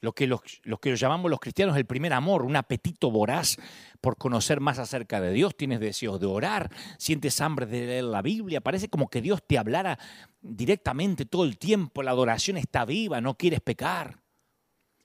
[0.00, 0.40] lo que los,
[0.80, 3.56] que llamamos los cristianos el primer amor, un apetito voraz
[4.00, 8.22] por conocer más acerca de Dios, tienes deseos de orar, sientes hambre de leer la
[8.22, 9.98] Biblia, parece como que Dios te hablara
[10.40, 14.20] directamente todo el tiempo, la adoración está viva, no quieres pecar.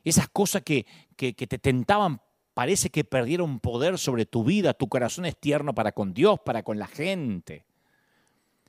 [0.03, 0.85] Esas cosas que,
[1.15, 2.21] que, que te tentaban
[2.53, 6.61] parece que perdieron poder sobre tu vida, tu corazón es tierno para con Dios, para
[6.61, 7.65] con la gente.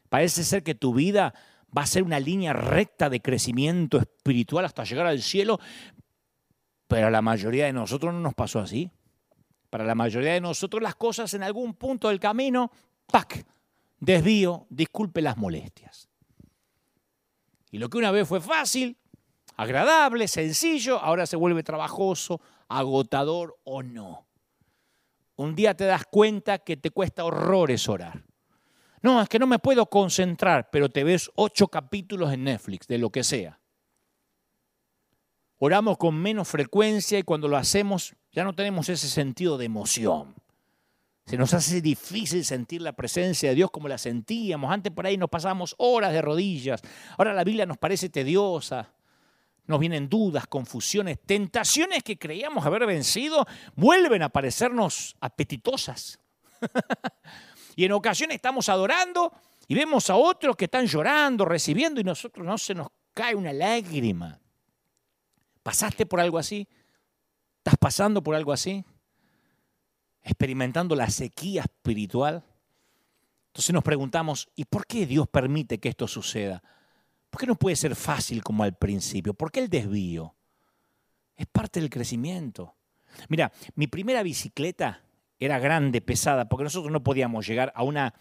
[0.09, 1.35] Parece ser que tu vida
[1.77, 5.59] va a ser una línea recta de crecimiento espiritual hasta llegar al cielo,
[6.87, 8.91] pero a la mayoría de nosotros no nos pasó así.
[9.71, 12.71] Para la mayoría de nosotros las cosas en algún punto del camino,
[13.07, 13.45] ¡pac!
[13.99, 16.09] Desvío, disculpe las molestias.
[17.71, 18.97] Y lo que una vez fue fácil,
[19.57, 24.27] agradable, sencillo, ahora se vuelve trabajoso, agotador o no.
[25.37, 28.25] Un día te das cuenta que te cuesta horrores orar.
[29.03, 32.99] No, es que no me puedo concentrar, pero te ves ocho capítulos en Netflix, de
[32.99, 33.59] lo que sea.
[35.59, 40.35] Oramos con menos frecuencia y cuando lo hacemos ya no tenemos ese sentido de emoción.
[41.27, 44.71] Se nos hace difícil sentir la presencia de Dios como la sentíamos.
[44.71, 46.83] Antes por ahí nos pasábamos horas de rodillas.
[47.17, 48.93] Ahora la Biblia nos parece tediosa.
[49.67, 56.19] Nos vienen dudas, confusiones, tentaciones que creíamos haber vencido vuelven a parecernos apetitosas.
[57.77, 59.33] y en ocasiones estamos adorando
[59.67, 63.55] y vemos a otros que están llorando, recibiendo y nosotros no se nos cae una
[63.55, 64.39] lágrima.
[65.65, 66.69] ¿Pasaste por algo así?
[67.57, 68.85] ¿Estás pasando por algo así?
[70.23, 72.45] ¿Experimentando la sequía espiritual?
[73.47, 76.63] Entonces nos preguntamos, ¿y por qué Dios permite que esto suceda?
[77.31, 79.33] ¿Por qué no puede ser fácil como al principio?
[79.33, 80.35] ¿Por qué el desvío?
[81.35, 82.75] Es parte del crecimiento.
[83.31, 85.01] Mira, mi primera bicicleta
[85.39, 88.13] era grande, pesada, porque nosotros no podíamos llegar a una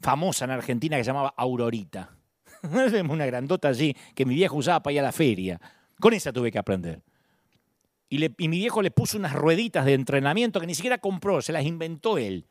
[0.00, 2.14] famosa en Argentina que se llamaba Aurorita.
[3.08, 5.58] una grandota allí que mi viejo usaba para ir a la feria.
[6.00, 7.02] Con esa tuve que aprender.
[8.08, 11.64] Y, mi viejo le puso unas rueditas de entrenamiento que ni siquiera compró, se las
[11.64, 12.44] inventó él.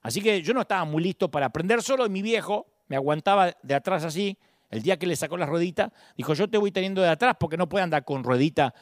[0.00, 3.54] Así que yo no estaba muy listo para aprender solo y mi viejo me aguantaba
[3.62, 4.38] de atrás así.
[4.70, 7.58] El día que le sacó las rueditas, dijo, yo te voy teniendo de atrás porque
[7.58, 8.74] no puedo andar con ruedita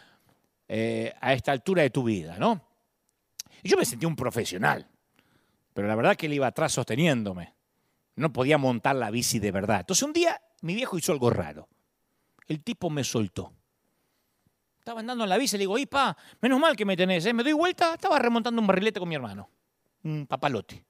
[0.69, 2.63] eh, a esta altura de tu vida, ¿no?
[3.63, 4.87] Y yo me sentí un profesional,
[5.73, 7.55] pero la verdad que él iba atrás sosteniéndome.
[8.17, 9.81] No podía montar la bici de verdad.
[9.81, 11.69] Entonces un día mi viejo hizo algo raro.
[12.47, 13.53] El tipo me soltó.
[14.85, 17.33] Estaba andando en la bici y le digo, pa, menos mal que me tenés, ¿eh?
[17.33, 19.49] Me doy vuelta, estaba remontando un barrilete con mi hermano,
[20.03, 20.85] un papalote.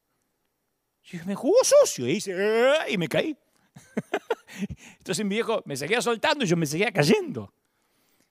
[1.12, 3.36] Y me jugó socio y, hice, ah", y me caí.
[4.99, 7.55] Entonces mi viejo me seguía soltando y yo me seguía cayendo.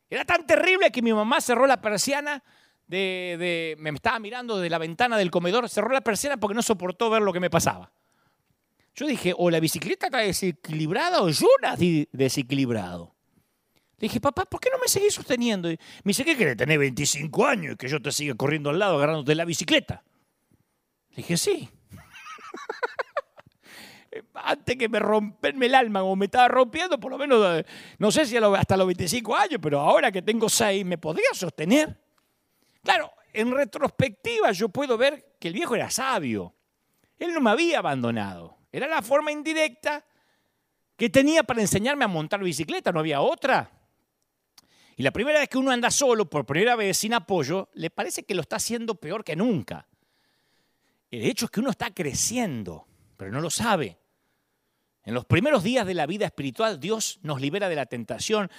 [0.10, 2.44] Era tan terrible que mi mamá cerró la persiana,
[2.86, 7.10] de, me estaba mirando de la ventana del comedor, cerró la persiana porque no soportó
[7.10, 7.94] ver lo que me pasaba.
[8.96, 13.13] Yo dije, o la bicicleta está desequilibrada o yo nací desequilibrado.
[13.98, 15.70] Le dije, papá, ¿por qué no me seguís sosteniendo?
[15.70, 16.58] Me dice, ¿qué querés?
[16.58, 20.04] Tener 25 años y que yo te siga corriendo al lado agarrándote la bicicleta.
[21.12, 21.70] Le dije, sí.
[24.34, 27.66] Antes que me romperme el alma como me estaba rompiendo, por lo menos, eh,
[27.98, 31.98] no sé si hasta los 25 años, pero ahora que tengo 6, ¿me podría sostener?
[32.84, 36.54] Claro, en retrospectiva yo puedo ver que el viejo era sabio.
[37.18, 38.58] Él no me había abandonado.
[38.72, 40.04] Era la forma indirecta
[40.98, 43.72] que tenía para enseñarme a montar bicicleta, no había otra.
[44.96, 48.24] Y la primera vez que uno anda solo, por primera vez sin apoyo, le parece
[48.24, 49.88] que lo está haciendo peor que nunca.
[51.10, 52.88] El hecho es que uno está creciendo,
[53.18, 53.98] pero no lo sabe.
[55.06, 58.50] En los primeros días de la vida espiritual, Dios nos libera de la tentación,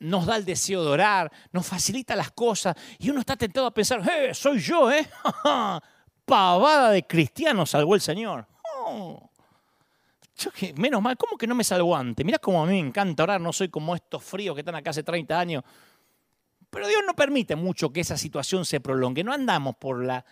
[0.00, 3.74] nos da el deseo de orar, nos facilita las cosas y uno está tentado a
[3.74, 5.08] pensar, ¡eh, soy yo, eh!
[6.24, 8.46] Pavada de cristiano salvó el Señor.
[8.86, 9.30] Oh.
[10.76, 12.24] Menos mal, ¿cómo que no me salvó antes?
[12.24, 14.90] Mirá cómo a mí me encanta orar, no soy como estos fríos que están acá
[14.90, 15.64] hace 30 años.
[16.70, 19.22] Pero Dios no permite mucho que esa situación se prolongue.
[19.22, 20.24] No andamos por la,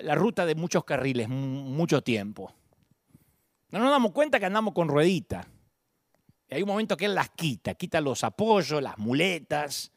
[0.00, 2.54] la ruta de muchos carriles mucho tiempo.
[3.70, 5.48] No nos damos cuenta que andamos con ruedita.
[6.48, 9.90] Y hay un momento que Él las quita, quita los apoyos, las muletas.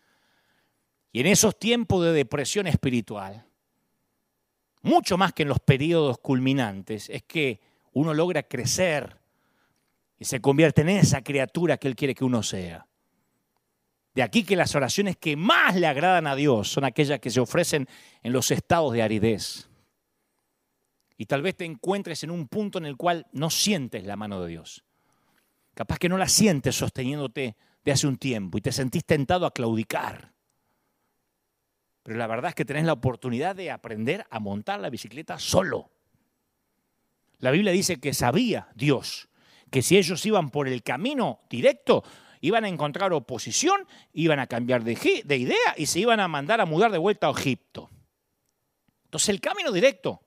[1.11, 3.45] Y en esos tiempos de depresión espiritual,
[4.81, 7.61] mucho más que en los periodos culminantes, es que
[7.93, 9.18] uno logra crecer
[10.19, 12.85] y se convierte en esa criatura que Él quiere que uno sea.
[14.13, 17.39] De aquí que las oraciones que más le agradan a Dios son aquellas que se
[17.39, 17.87] ofrecen
[18.21, 19.69] en los estados de aridez
[21.15, 24.41] y tal vez te encuentres en un punto en el cual no sientes la mano
[24.41, 24.85] de Dios.
[25.73, 29.53] Capaz que no la sientes sosteniéndote de hace un tiempo y te sentís tentado a
[29.53, 30.33] claudicar.
[32.03, 35.91] Pero la verdad es que tenés la oportunidad de aprender a montar la bicicleta solo.
[37.39, 39.28] La Biblia dice que sabía Dios
[39.71, 42.03] que si ellos iban por el camino directo,
[42.41, 46.61] iban a encontrar oposición, iban a cambiar de, de idea y se iban a mandar
[46.61, 47.89] a mudar de vuelta a Egipto.
[49.05, 50.21] Entonces el camino directo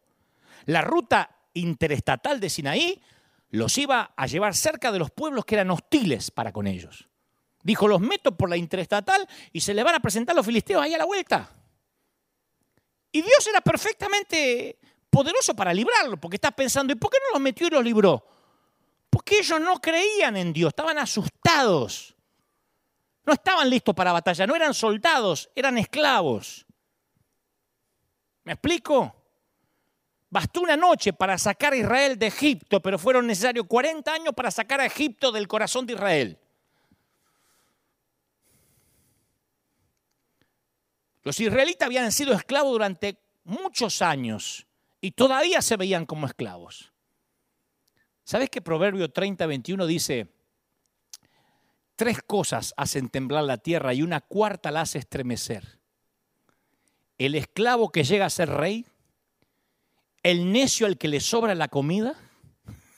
[0.66, 3.02] la ruta interestatal de Sinaí
[3.50, 7.08] los iba a llevar cerca de los pueblos que eran hostiles para con ellos.
[7.62, 10.94] Dijo, los meto por la interestatal y se le van a presentar los filisteos ahí
[10.94, 11.54] a la vuelta.
[13.12, 14.78] Y Dios era perfectamente
[15.10, 18.26] poderoso para librarlo, porque estás pensando, ¿y por qué no los metió y los libró?
[19.22, 22.16] Porque ellos no creían en Dios, estaban asustados.
[23.24, 26.66] No estaban listos para batalla, no eran soldados, eran esclavos.
[28.42, 29.14] ¿Me explico?
[30.28, 34.50] Bastó una noche para sacar a Israel de Egipto, pero fueron necesarios 40 años para
[34.50, 36.38] sacar a Egipto del corazón de Israel.
[41.22, 44.66] Los israelitas habían sido esclavos durante muchos años
[45.00, 46.91] y todavía se veían como esclavos.
[48.24, 50.28] ¿Sabes que Proverbio 30, 21 dice,
[51.96, 55.78] tres cosas hacen temblar la tierra y una cuarta la hace estremecer?
[57.18, 58.86] El esclavo que llega a ser rey,
[60.22, 62.14] el necio al que le sobra la comida,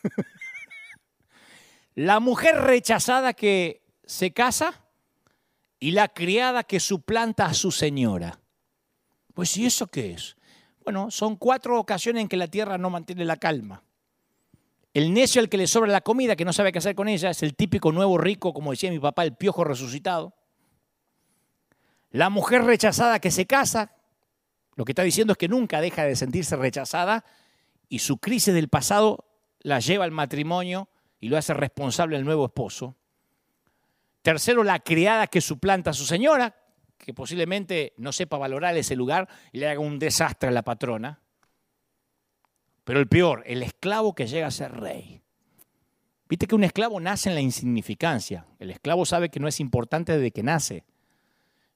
[1.94, 4.84] la mujer rechazada que se casa
[5.80, 8.40] y la criada que suplanta a su señora.
[9.32, 10.36] Pues ¿y eso qué es?
[10.84, 13.83] Bueno, son cuatro ocasiones en que la tierra no mantiene la calma.
[14.94, 17.30] El necio al que le sobra la comida, que no sabe qué hacer con ella,
[17.30, 20.34] es el típico nuevo rico, como decía mi papá, el piojo resucitado.
[22.12, 23.96] La mujer rechazada que se casa,
[24.76, 27.24] lo que está diciendo es que nunca deja de sentirse rechazada
[27.88, 29.24] y su crisis del pasado
[29.58, 30.88] la lleva al matrimonio
[31.18, 32.94] y lo hace responsable el nuevo esposo.
[34.22, 36.54] Tercero, la criada que suplanta a su señora,
[36.98, 41.20] que posiblemente no sepa valorar ese lugar y le haga un desastre a la patrona.
[42.84, 45.22] Pero el peor, el esclavo que llega a ser rey.
[46.28, 48.46] Viste que un esclavo nace en la insignificancia.
[48.58, 50.84] El esclavo sabe que no es importante desde que nace.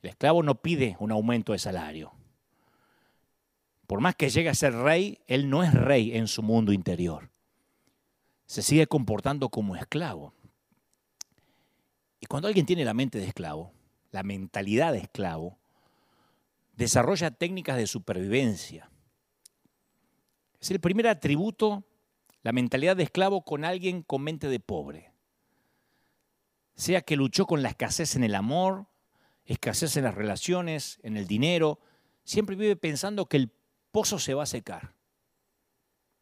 [0.03, 2.13] El esclavo no pide un aumento de salario.
[3.87, 7.31] Por más que llegue a ser rey, él no es rey en su mundo interior.
[8.47, 10.35] Se sigue comportando como esclavo.
[12.21, 13.73] Y cuando alguien tiene la mente de esclavo,
[14.11, 15.59] la mentalidad de esclavo,
[16.77, 18.91] desarrolla técnicas de supervivencia.
[20.61, 21.85] Es el primer atributo,
[22.43, 25.13] la mentalidad de esclavo con alguien con mente de pobre.
[26.75, 28.87] Sea que luchó con la escasez en el amor,
[29.45, 31.81] escasez en las relaciones, en el dinero,
[32.25, 33.51] siempre vive pensando que el
[33.91, 34.95] pozo se va a secar.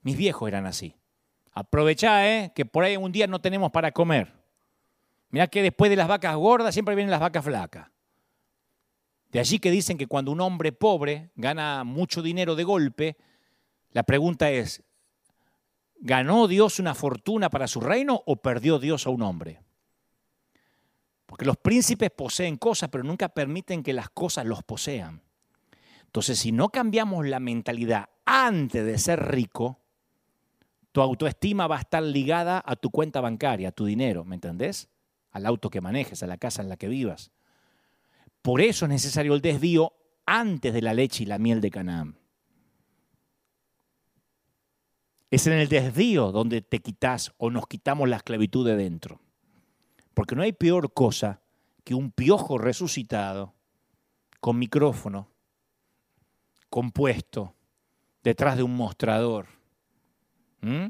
[0.02, 0.94] Mis viejos eran así.
[1.52, 2.52] Aprovechá, ¿eh?
[2.54, 4.32] que por ahí un día no tenemos para comer.
[5.30, 7.90] Mirá que después de las vacas gordas siempre vienen las vacas flacas.
[9.30, 13.16] De allí que dicen que cuando un hombre pobre gana mucho dinero de golpe,
[13.92, 14.82] la pregunta es,
[15.98, 19.60] ¿ganó Dios una fortuna para su reino o perdió Dios a un hombre?
[21.26, 25.22] Porque los príncipes poseen cosas, pero nunca permiten que las cosas los posean.
[26.04, 29.80] Entonces, si no cambiamos la mentalidad antes de ser rico,
[30.92, 34.88] tu autoestima va a estar ligada a tu cuenta bancaria, a tu dinero, ¿me entendés?
[35.30, 37.32] Al auto que manejes, a la casa en la que vivas.
[38.40, 39.92] Por eso es necesario el desvío
[40.24, 42.18] antes de la leche y la miel de Canaán.
[45.30, 49.20] Es en el desvío donde te quitas o nos quitamos la esclavitud de dentro.
[50.14, 51.42] Porque no hay peor cosa
[51.84, 53.54] que un piojo resucitado
[54.40, 55.28] con micrófono,
[56.70, 57.54] compuesto,
[58.22, 59.46] detrás de un mostrador.
[60.60, 60.86] ¿Mm?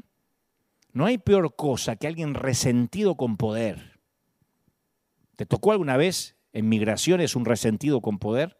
[0.93, 3.99] No hay peor cosa que alguien resentido con poder.
[5.35, 8.57] ¿Te tocó alguna vez en migraciones un resentido con poder?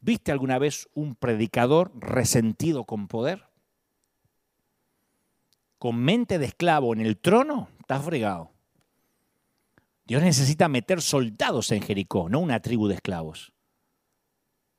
[0.00, 3.53] ¿Viste alguna vez un predicador resentido con poder?
[5.78, 8.50] Con mente de esclavo en el trono, estás fregado.
[10.06, 13.52] Dios necesita meter soldados en Jericó, no una tribu de esclavos.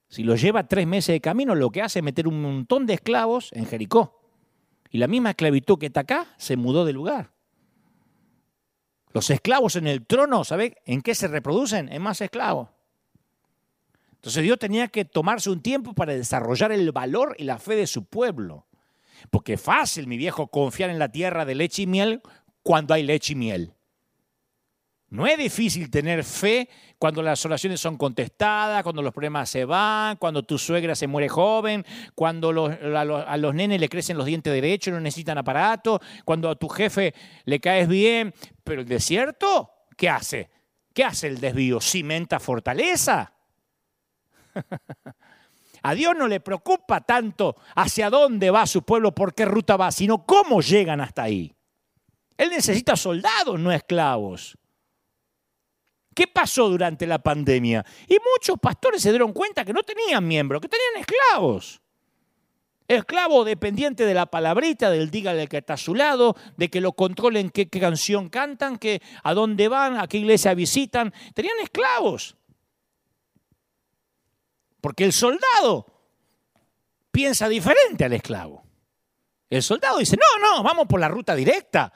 [0.08, 2.93] Si lo lleva tres meses de camino, lo que hace es meter un montón de
[2.93, 4.22] esclavos en Jericó.
[4.91, 7.34] Y la misma esclavitud que está acá se mudó de lugar.
[9.12, 11.91] Los esclavos en el trono, ¿sabe en qué se reproducen?
[11.91, 12.70] En más esclavos.
[14.14, 17.88] Entonces Dios tenía que tomarse un tiempo para desarrollar el valor y la fe de
[17.88, 18.66] su pueblo.
[19.30, 22.21] Porque es fácil, mi viejo, confiar en la tierra de leche y miel
[22.63, 23.76] cuando hay leche y miel.
[25.09, 26.67] No es difícil tener fe
[26.97, 31.30] cuando las oraciones son contestadas, cuando los problemas se van, cuando tu suegra se muere
[31.30, 36.49] joven, cuando a, los, nenes le crecen los dientes derechos y no necesitan aparato, cuando
[36.49, 37.13] a tu jefe
[37.45, 38.34] le caes bien.
[38.63, 40.49] Pero el desierto, ¿qué hace?
[40.93, 41.80] ¿Qué hace el desvío?
[41.80, 43.34] ¿Cimenta fortaleza?
[45.88, 49.92] A Dios no le preocupa tanto hacia dónde va su pueblo, por qué ruta va,
[49.92, 51.54] sino cómo llegan hasta ahí.
[52.38, 54.58] Él necesita soldados, no esclavos.
[56.16, 57.86] ¿Qué pasó durante la pandemia?
[58.08, 61.80] Y muchos pastores se dieron cuenta que no tenían miembros, que tenían esclavos.
[62.88, 66.94] Esclavo dependiente de la palabrita, del dígale que está a su lado, de que lo
[66.94, 71.14] controlen qué, qué canción cantan, que, a dónde van, a qué iglesia visitan.
[71.36, 72.36] Tenían esclavos.
[74.86, 75.84] Porque el soldado
[77.10, 78.64] piensa diferente al esclavo.
[79.50, 81.92] El soldado dice, no, no, vamos por la ruta directa.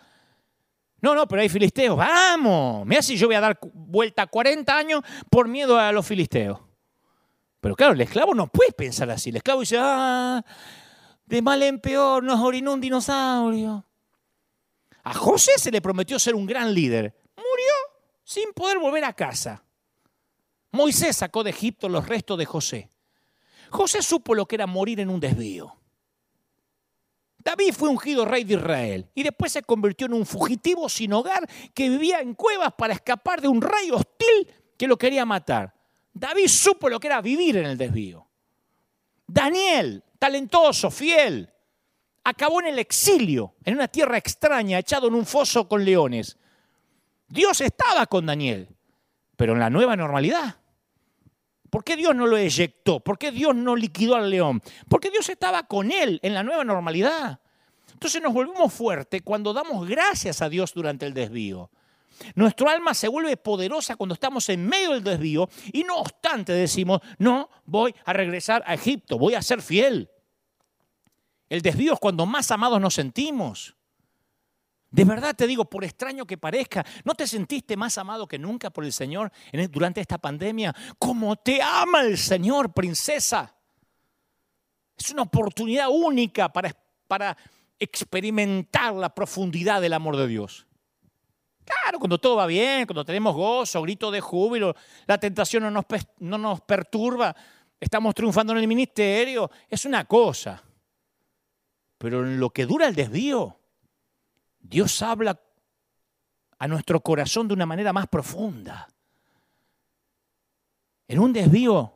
[0.99, 1.95] No, no, pero hay filisteos.
[1.95, 2.87] Vamos.
[2.87, 6.59] Mira si yo voy a dar vuelta 40 años por miedo a los filisteos.
[7.59, 9.29] Pero claro, el esclavo no puede pensar así.
[9.29, 10.43] El esclavo dice, ah,
[11.27, 13.85] de mal en peor nos orinó un dinosaurio.
[15.03, 17.15] A José se le prometió ser un gran líder.
[17.37, 17.73] Murió
[18.23, 19.63] sin poder volver a casa.
[20.71, 22.89] Moisés sacó de Egipto los restos de José.
[23.69, 25.75] José supo lo que era morir en un desvío.
[27.37, 31.47] David fue ungido rey de Israel y después se convirtió en un fugitivo sin hogar
[31.73, 34.47] que vivía en cuevas para escapar de un rey hostil
[34.77, 35.73] que lo quería matar.
[36.13, 38.27] David supo lo que era vivir en el desvío.
[39.25, 41.49] Daniel, talentoso, fiel,
[42.23, 46.37] acabó en el exilio, en una tierra extraña, echado en un foso con leones.
[47.27, 48.67] Dios estaba con Daniel,
[49.37, 50.58] pero en la nueva normalidad.
[51.69, 52.99] ¿Por qué Dios no lo eyectó?
[52.99, 54.61] ¿Por qué Dios no liquidó al león?
[54.87, 57.39] Porque Dios estaba con él en la nueva normalidad.
[57.93, 61.69] Entonces nos volvemos fuertes cuando damos gracias a Dios durante el desvío.
[62.35, 67.01] Nuestro alma se vuelve poderosa cuando estamos en medio del desvío y no obstante decimos,
[67.17, 70.09] no, voy a regresar a Egipto, voy a ser fiel.
[71.49, 73.75] El desvío es cuando más amados nos sentimos.
[74.91, 78.71] De verdad te digo, por extraño que parezca, ¿no te sentiste más amado que nunca
[78.71, 79.31] por el Señor
[79.69, 80.75] durante esta pandemia?
[80.97, 83.55] Como te ama el Señor, princesa.
[84.97, 86.75] Es una oportunidad única para,
[87.07, 87.37] para
[87.77, 90.65] experimentar la profundidad del amor de Dios.
[91.63, 94.75] Claro, cuando todo va bien, cuando tenemos gozo, grito de júbilo,
[95.05, 95.85] la tentación no nos,
[96.17, 97.35] no nos perturba,
[97.79, 100.63] estamos triunfando en el ministerio, es una cosa.
[101.99, 103.58] Pero en lo que dura el desvío,
[104.59, 105.39] Dios habla
[106.57, 108.87] a nuestro corazón de una manera más profunda.
[111.07, 111.93] En un desvío,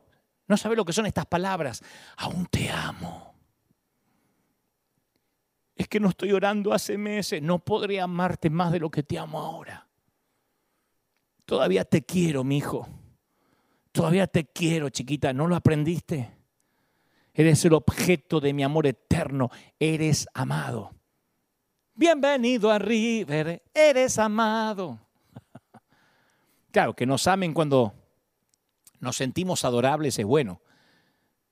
[0.48, 1.84] no sabe lo que son estas palabras,
[2.18, 3.36] aún te amo.
[5.76, 9.18] Es que no estoy orando hace meses, no podré amarte más de lo que te
[9.18, 9.88] amo ahora.
[11.46, 12.88] Todavía te quiero, mi hijo.
[13.92, 16.38] Todavía te quiero, chiquita, ¿no lo aprendiste?
[17.34, 19.50] Eres el objeto de mi amor eterno,
[19.80, 20.92] eres amado.
[21.96, 25.00] Bienvenido a River, eres amado.
[26.72, 27.94] Claro, que nos amen cuando
[29.00, 30.60] nos sentimos adorables es bueno,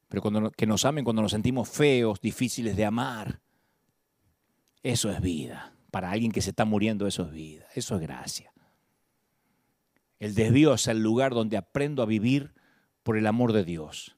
[0.08, 3.40] pero cuando, que nos amen cuando nos sentimos feos, difíciles de amar,
[4.82, 5.76] eso es vida.
[5.92, 8.52] Para alguien que se está muriendo, eso es vida, eso es gracia.
[10.18, 12.56] El desvío es el lugar donde aprendo a vivir
[13.04, 14.18] por el amor de Dios.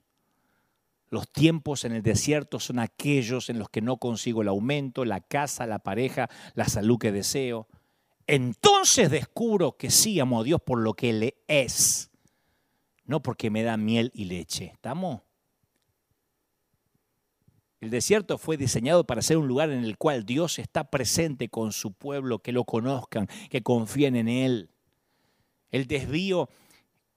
[1.13, 5.21] Los tiempos en el desierto son aquellos en los que no consigo el aumento, la
[5.21, 7.67] casa, la pareja, la salud que deseo.
[8.25, 12.09] Entonces descubro que sí amo a Dios por lo que Él es,
[13.05, 14.71] no porque me da miel y leche.
[14.73, 15.21] ¿Estamos?
[17.79, 21.73] El desierto fue diseñado para ser un lugar en el cual Dios está presente con
[21.73, 24.71] su pueblo, que lo conozcan, que confíen en Él.
[25.69, 26.49] El desvío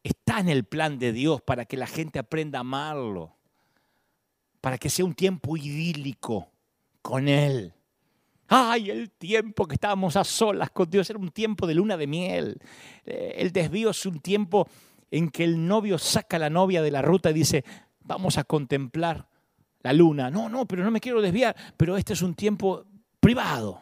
[0.02, 3.35] está en el plan de Dios para que la gente aprenda a amarlo,
[4.66, 6.50] para que sea un tiempo idílico
[7.00, 7.72] con Él.
[8.48, 12.08] Ay, el tiempo que estábamos a solas con Dios era un tiempo de luna de
[12.08, 12.58] miel.
[13.04, 14.66] Eh, el desvío es un tiempo
[15.08, 17.64] en que el novio saca a la novia de la ruta y dice,
[18.00, 19.28] vamos a contemplar
[19.82, 20.32] la luna.
[20.32, 22.86] No, no, pero no me quiero desviar, pero este es un tiempo
[23.20, 23.80] privado.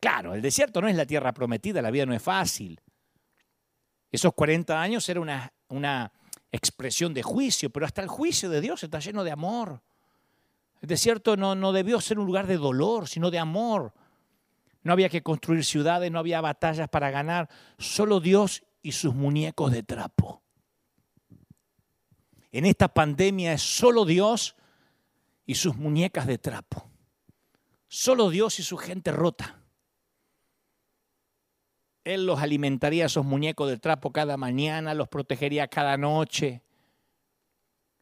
[0.00, 2.80] Claro, el desierto no es la tierra prometida, la vida no es fácil.
[4.10, 6.10] Esos 40 años era una, una
[6.52, 9.82] expresión de juicio, pero hasta el juicio de Dios está lleno de amor.
[10.80, 13.92] El desierto no, no debió ser un lugar de dolor, sino de amor.
[14.82, 19.72] No había que construir ciudades, no había batallas para ganar, solo Dios y sus muñecos
[19.72, 20.42] de trapo.
[22.52, 24.54] En esta pandemia es solo Dios
[25.44, 26.88] y sus muñecas de trapo.
[27.88, 29.60] Solo Dios y su gente rota.
[32.06, 36.62] Él los alimentaría esos muñecos de trapo cada mañana, los protegería cada noche.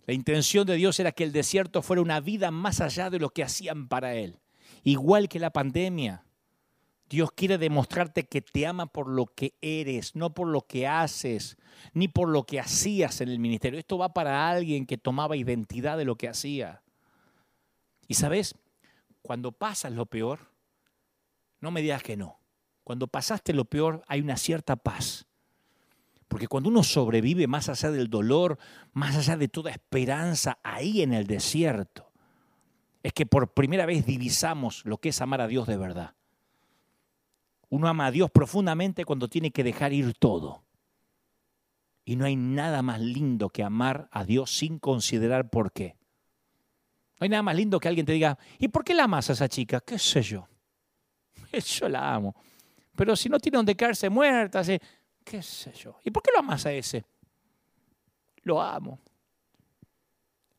[0.04, 3.30] La intención de Dios era que el desierto fuera una vida más allá de lo
[3.30, 4.40] que hacían para Él.
[4.82, 6.26] Igual que la pandemia.
[7.08, 11.56] Dios quiere demostrarte que te ama por lo que eres, no por lo que haces,
[11.94, 13.78] ni por lo que hacías en el ministerio.
[13.78, 16.82] Esto va para alguien que tomaba identidad de lo que hacía.
[18.06, 18.54] Y sabes,
[19.22, 20.50] cuando pasas lo peor,
[21.60, 22.43] no me digas que no.
[22.84, 25.26] Cuando pasaste lo peor hay una cierta paz.
[26.28, 28.58] Porque cuando uno sobrevive más allá del dolor,
[28.92, 32.12] más allá de toda esperanza, ahí en el desierto,
[33.02, 36.14] es que por primera vez divisamos lo que es amar a Dios de verdad.
[37.70, 40.64] Uno ama a Dios profundamente cuando tiene que dejar ir todo.
[42.04, 45.96] Y no hay nada más lindo que amar a Dios sin considerar por qué.
[47.18, 49.32] No hay nada más lindo que alguien te diga, ¿y por qué la amas a
[49.32, 49.80] esa chica?
[49.80, 50.46] ¿Qué sé yo?
[51.52, 52.34] Yo la amo.
[52.96, 54.62] Pero si no tiene donde caerse muerta,
[55.24, 55.98] qué sé yo.
[56.04, 57.04] ¿Y por qué lo amas a ese?
[58.42, 59.00] Lo amo.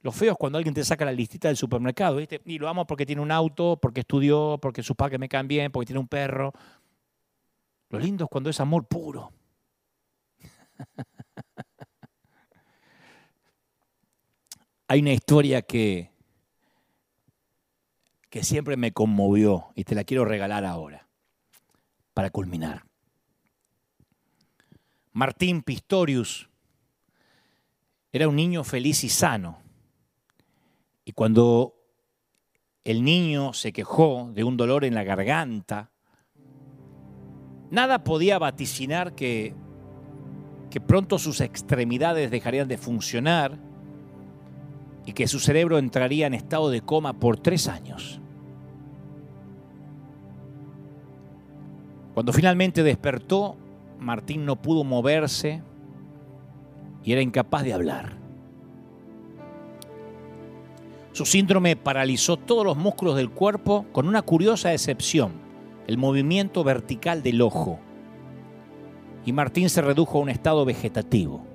[0.02, 2.40] Lo feo es cuando alguien te saca la listita del supermercado, ¿viste?
[2.46, 5.72] Y lo amo porque tiene un auto, porque estudió, porque sus padres me caen bien,
[5.72, 6.54] porque tiene un perro.
[7.90, 9.32] Lo lindo es cuando es amor puro.
[14.88, 16.12] Hay una historia que,
[18.30, 21.05] que siempre me conmovió y te la quiero regalar ahora,
[22.16, 22.86] para culminar.
[25.12, 26.50] Martín Pistorius
[28.12, 29.60] era un niño feliz y sano.
[31.04, 31.76] Y cuando
[32.86, 35.92] el niño se quejó de un dolor en la garganta,
[37.70, 39.54] nada podía vaticinar que,
[40.72, 43.60] que pronto sus extremidades dejarían de funcionar
[45.06, 48.22] y que su cerebro entraría en estado de coma por tres años.
[52.16, 53.58] Cuando finalmente despertó,
[54.00, 55.62] Martín no pudo moverse
[57.04, 58.14] y era incapaz de hablar.
[61.12, 65.34] Su síndrome paralizó todos los músculos del cuerpo con una curiosa excepción,
[65.88, 67.80] el movimiento vertical del ojo.
[69.26, 71.46] Y Martín se redujo a un estado vegetativo.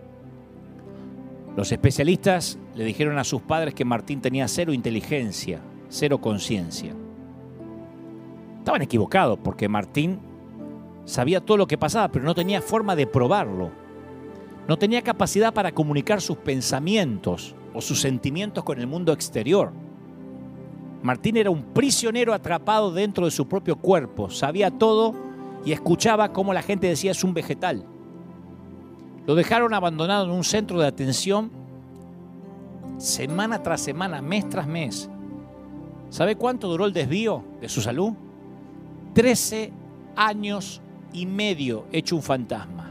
[1.56, 6.94] Los especialistas le dijeron a sus padres que Martín tenía cero inteligencia, cero conciencia.
[8.58, 10.29] Estaban equivocados porque Martín
[11.04, 13.70] sabía todo lo que pasaba, pero no tenía forma de probarlo.
[14.68, 19.72] No tenía capacidad para comunicar sus pensamientos o sus sentimientos con el mundo exterior.
[21.02, 25.14] Martín era un prisionero atrapado dentro de su propio cuerpo, sabía todo
[25.64, 27.84] y escuchaba cómo la gente decía es un vegetal.
[29.26, 31.50] Lo dejaron abandonado en un centro de atención
[32.98, 35.08] semana tras semana, mes tras mes.
[36.10, 38.12] ¿Sabe cuánto duró el desvío de su salud?
[39.14, 39.72] Trece
[40.16, 40.82] años
[41.12, 42.90] y medio hecho un fantasma.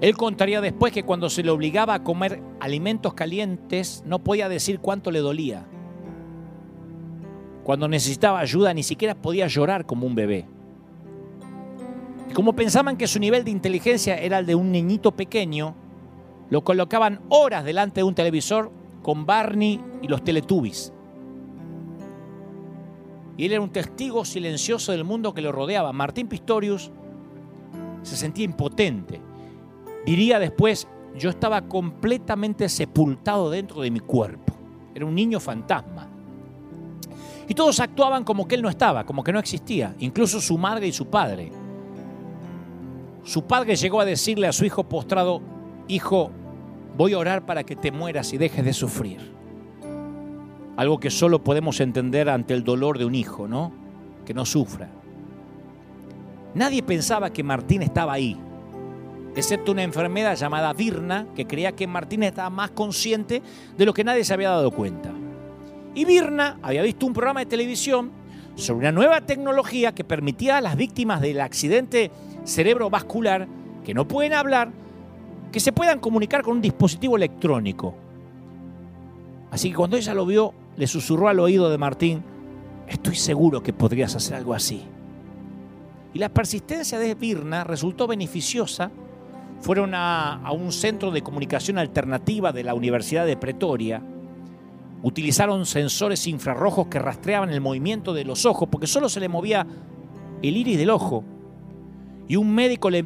[0.00, 4.80] Él contaría después que cuando se le obligaba a comer alimentos calientes no podía decir
[4.80, 5.66] cuánto le dolía.
[7.64, 10.46] Cuando necesitaba ayuda ni siquiera podía llorar como un bebé.
[12.30, 15.74] Y como pensaban que su nivel de inteligencia era el de un niñito pequeño,
[16.48, 18.72] lo colocaban horas delante de un televisor
[19.02, 20.94] con Barney y los Teletubbies
[23.40, 25.94] y él era un testigo silencioso del mundo que lo rodeaba.
[25.94, 26.90] Martín Pistorius
[28.02, 29.18] se sentía impotente.
[30.04, 30.86] Diría después,
[31.16, 34.52] yo estaba completamente sepultado dentro de mi cuerpo.
[34.94, 36.06] Era un niño fantasma.
[37.48, 40.88] Y todos actuaban como que él no estaba, como que no existía, incluso su madre
[40.88, 41.50] y su padre.
[43.24, 45.40] Su padre llegó a decirle a su hijo postrado,
[45.88, 46.30] hijo,
[46.94, 49.39] voy a orar para que te mueras y dejes de sufrir.
[50.80, 53.70] Algo que solo podemos entender ante el dolor de un hijo, ¿no?
[54.24, 54.88] Que no sufra.
[56.54, 58.34] Nadie pensaba que Martín estaba ahí,
[59.36, 63.42] excepto una enfermedad llamada Virna, que creía que Martín estaba más consciente
[63.76, 65.12] de lo que nadie se había dado cuenta.
[65.94, 68.10] Y Virna había visto un programa de televisión
[68.54, 72.10] sobre una nueva tecnología que permitía a las víctimas del accidente
[72.46, 73.46] cerebrovascular,
[73.84, 74.70] que no pueden hablar,
[75.52, 77.94] que se puedan comunicar con un dispositivo electrónico.
[79.50, 82.22] Así que cuando ella lo vio, le susurró al oído de Martín,
[82.88, 84.82] estoy seguro que podrías hacer algo así.
[86.14, 88.90] Y la persistencia de Virna resultó beneficiosa.
[89.60, 94.02] Fueron a, a, un centro de comunicación alternativa de la Universidad de Pretoria.
[95.02, 99.66] Utilizaron sensores infrarrojos que rastreaban el movimiento de los ojos, porque solo se le movía
[100.40, 101.24] el iris del ojo.
[102.26, 103.04] Y un médico le,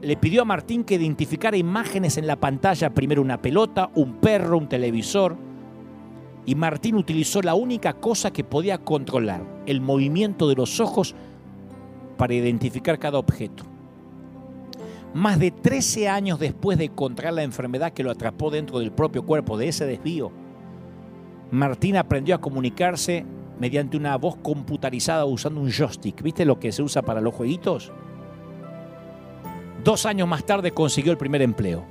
[0.00, 4.56] le pidió a Martín que identificara imágenes en la pantalla, primero una pelota, un perro,
[4.56, 5.36] un televisor.
[6.46, 11.14] Y Martín utilizó la única cosa que podía controlar, el movimiento de los ojos
[12.18, 13.64] para identificar cada objeto.
[15.14, 19.24] Más de 13 años después de encontrar la enfermedad que lo atrapó dentro del propio
[19.24, 20.32] cuerpo, de ese desvío,
[21.50, 23.24] Martín aprendió a comunicarse
[23.58, 26.20] mediante una voz computarizada usando un joystick.
[26.20, 27.92] ¿Viste lo que se usa para los jueguitos?
[29.84, 31.84] Dos años más tarde consiguió el primer empleo.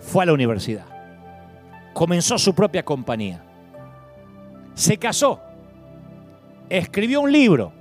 [0.00, 0.97] Fue a la universidad.
[1.98, 3.42] Comenzó su propia compañía.
[4.74, 5.40] Se casó.
[6.68, 7.72] Escribió un libro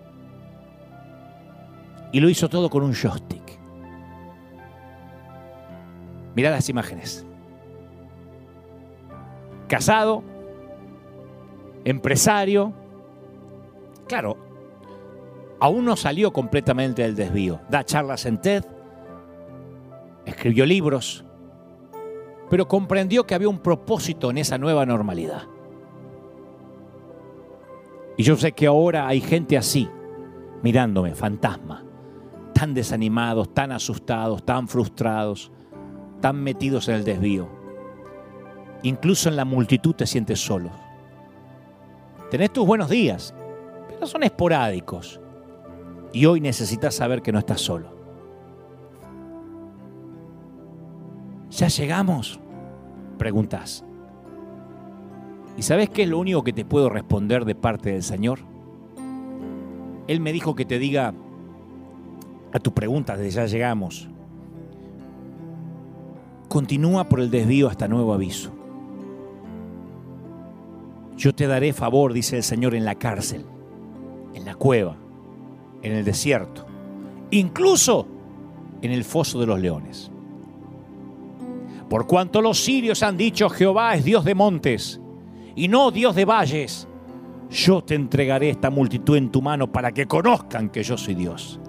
[2.12, 3.44] y lo hizo todo con un joystick.
[6.34, 7.28] Mirá las imágenes.
[9.68, 10.24] Casado,
[11.86, 12.74] empresario.
[14.08, 14.36] Claro,
[15.60, 17.62] aún no salió completamente del desvío.
[17.70, 18.66] Da charlas en TED,
[20.26, 21.24] escribió libros,
[22.50, 25.44] pero comprendió que había un propósito en esa nueva normalidad.
[28.18, 29.90] Y yo sé que ahora hay gente así,
[30.64, 31.84] mirándome, fantasma,
[32.54, 35.52] tan desanimados, tan asustados, tan frustrados,
[36.20, 37.48] tan metidos en el desvío.
[38.84, 40.70] Incluso en la multitud te sientes solo.
[42.32, 43.34] Tenés tus buenos días,
[43.88, 45.20] pero son esporádicos.
[46.14, 47.97] Y hoy necesitas saber que no estás solo.
[51.58, 52.40] ¿Ya llegamos?
[53.18, 53.84] Preguntas.
[55.58, 58.42] ¿Y sabes qué es lo único que te puedo responder de parte del Señor?
[60.08, 61.16] Él me dijo que te diga,
[62.54, 64.08] a tu pregunta de ya llegamos.
[66.48, 68.52] Continúa por el desvío hasta nuevo aviso.
[71.18, 73.44] Yo te daré favor, dice el Señor, en la cárcel,
[74.36, 74.96] en la cueva,
[75.82, 76.68] en el desierto,
[77.32, 78.06] incluso
[78.84, 80.12] en el foso de los leones.
[81.90, 85.00] Por cuanto los sirios han dicho, Jehová es Dios de montes
[85.56, 86.88] y no Dios de valles,
[87.50, 91.60] yo te entregaré esta multitud en tu mano para que conozcan que yo soy Dios.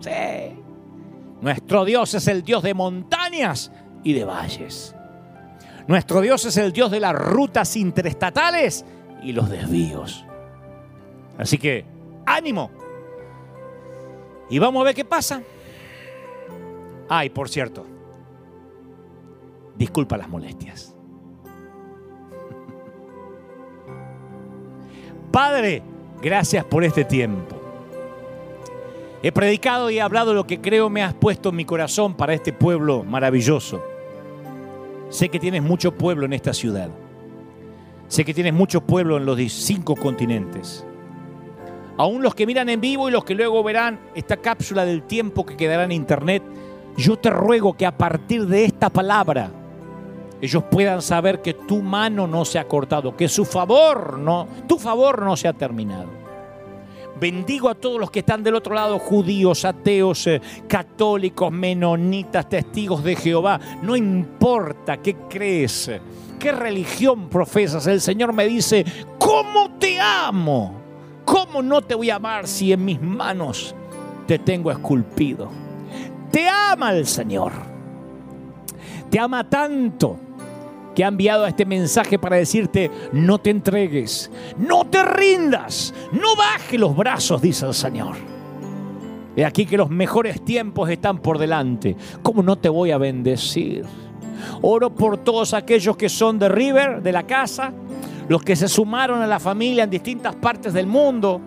[0.00, 0.10] Sí.
[1.40, 3.72] Nuestro Dios es el Dios de montañas
[4.04, 4.94] y de valles.
[5.88, 8.84] Nuestro Dios es el Dios de las rutas interestatales
[9.22, 10.24] y los desvíos.
[11.38, 11.84] Así que,
[12.24, 12.70] ánimo.
[14.48, 15.42] Y vamos a ver qué pasa.
[17.08, 17.86] Ay, por cierto,
[19.76, 20.94] disculpa las molestias.
[25.30, 25.82] Padre,
[26.22, 27.56] gracias por este tiempo.
[29.22, 32.32] He predicado y he hablado lo que creo me has puesto en mi corazón para
[32.32, 33.82] este pueblo maravilloso.
[35.08, 36.90] Sé que tienes mucho pueblo en esta ciudad.
[38.08, 40.86] Sé que tienes mucho pueblo en los cinco continentes.
[41.98, 45.44] Aún los que miran en vivo y los que luego verán esta cápsula del tiempo
[45.44, 46.42] que quedará en internet,
[46.96, 49.50] yo te ruego que a partir de esta palabra
[50.40, 54.78] ellos puedan saber que tu mano no se ha cortado, que su favor no, tu
[54.78, 56.26] favor no se ha terminado.
[57.18, 63.02] Bendigo a todos los que están del otro lado, judíos, ateos, eh, católicos, menonitas, testigos
[63.02, 63.58] de Jehová.
[63.80, 65.90] No importa qué crees,
[66.38, 67.86] qué religión profesas.
[67.86, 68.84] El Señor me dice,
[69.18, 70.74] ¿cómo te amo?
[71.24, 73.74] ¿Cómo no te voy a amar si en mis manos
[74.26, 75.48] te tengo esculpido?
[76.30, 77.75] Te ama el Señor.
[79.10, 80.18] Te ama tanto
[80.94, 86.78] que ha enviado este mensaje para decirte, no te entregues, no te rindas, no baje
[86.78, 88.16] los brazos, dice el Señor.
[89.36, 91.94] He aquí que los mejores tiempos están por delante.
[92.22, 93.84] ¿Cómo no te voy a bendecir?
[94.62, 97.74] Oro por todos aquellos que son de River, de la casa,
[98.28, 101.42] los que se sumaron a la familia en distintas partes del mundo.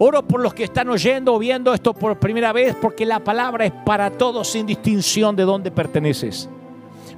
[0.00, 3.64] Oro por los que están oyendo o viendo esto por primera vez, porque la palabra
[3.64, 6.48] es para todos sin distinción de dónde perteneces.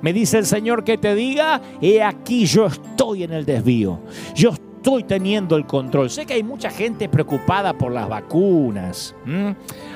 [0.02, 4.00] Me dice el Señor que te diga, he aquí yo estoy en el desvío.
[4.34, 6.08] Yo estoy teniendo el control.
[6.08, 9.14] Sé que hay mucha gente preocupada por las vacunas.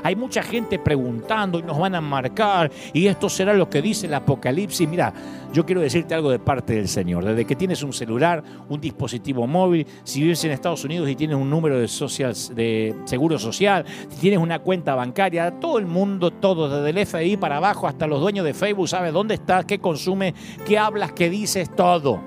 [0.04, 4.06] Hay mucha gente preguntando y nos van a marcar y esto será lo que dice
[4.06, 4.86] el Apocalipsis.
[4.86, 5.14] Mira,
[5.50, 7.24] yo quiero decirte algo de parte del Señor.
[7.24, 11.38] Desde que tienes un celular, un dispositivo móvil, si vives en Estados Unidos y tienes
[11.38, 16.30] un número de, social, de seguro social, si tienes una cuenta bancaria, todo el mundo,
[16.30, 19.78] todo, desde el FDI para abajo hasta los dueños de Facebook, sabe dónde estás, qué
[19.78, 20.34] consume,
[20.66, 22.20] qué hablas, qué dices, todo.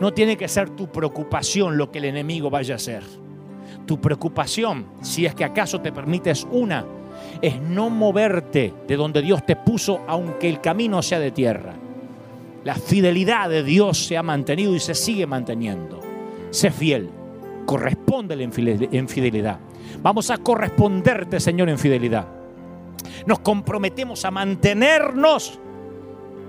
[0.00, 3.21] No tiene que ser tu preocupación lo que el enemigo vaya a hacer.
[3.86, 6.84] Tu preocupación, si es que acaso te permites una,
[7.40, 11.74] es no moverte de donde Dios te puso aunque el camino sea de tierra.
[12.64, 16.00] La fidelidad de Dios se ha mantenido y se sigue manteniendo.
[16.50, 17.10] Sé fiel,
[17.66, 19.58] correspóndele en fidelidad.
[20.00, 22.26] Vamos a corresponderte, Señor, en fidelidad.
[23.26, 25.58] Nos comprometemos a mantenernos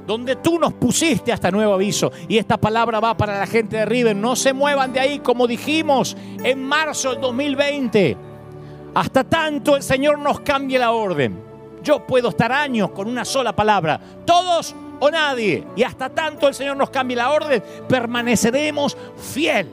[0.06, 2.12] donde tú nos pusiste hasta nuevo aviso.
[2.28, 4.16] Y esta palabra va para la gente de River.
[4.16, 8.18] No se muevan de ahí, como dijimos en marzo del 2020.
[8.94, 11.42] Hasta tanto el Señor nos cambie la orden.
[11.82, 14.00] Yo puedo estar años con una sola palabra.
[14.26, 15.66] Todos o nadie.
[15.76, 19.68] Y hasta tanto el Señor nos cambie la orden, permaneceremos fiel.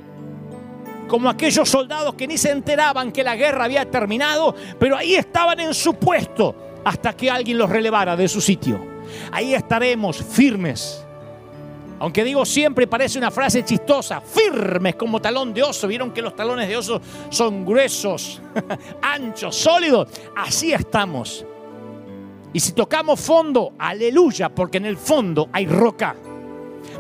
[1.07, 5.59] Como aquellos soldados que ni se enteraban que la guerra había terminado, pero ahí estaban
[5.59, 6.55] en su puesto
[6.85, 8.90] hasta que alguien los relevara de su sitio
[9.33, 11.05] ahí estaremos firmes.
[11.99, 15.87] Aunque digo siempre parece una frase chistosa, firmes como talón de oso.
[15.87, 18.41] Vieron que los talones de oso son gruesos,
[19.03, 20.09] anchos, sólidos.
[20.35, 21.45] Así estamos.
[22.53, 26.17] Y si tocamos fondo, aleluya, porque en el fondo hay roca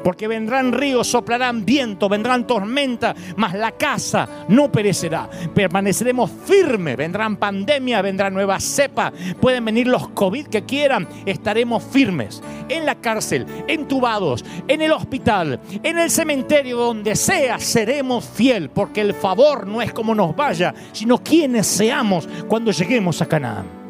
[0.02, 5.28] porque vendrán ríos, soplarán viento, vendrán tormenta, mas la casa no perecerá.
[5.54, 12.42] Permaneceremos firmes, vendrán pandemias, vendrán nuevas cepas, pueden venir los COVID que quieran, estaremos firmes.
[12.68, 19.00] En la cárcel, entubados, en el hospital, en el cementerio, donde sea, seremos fiel, porque
[19.00, 23.80] el favor no es como nos vaya, sino quienes seamos cuando lleguemos a Canaán.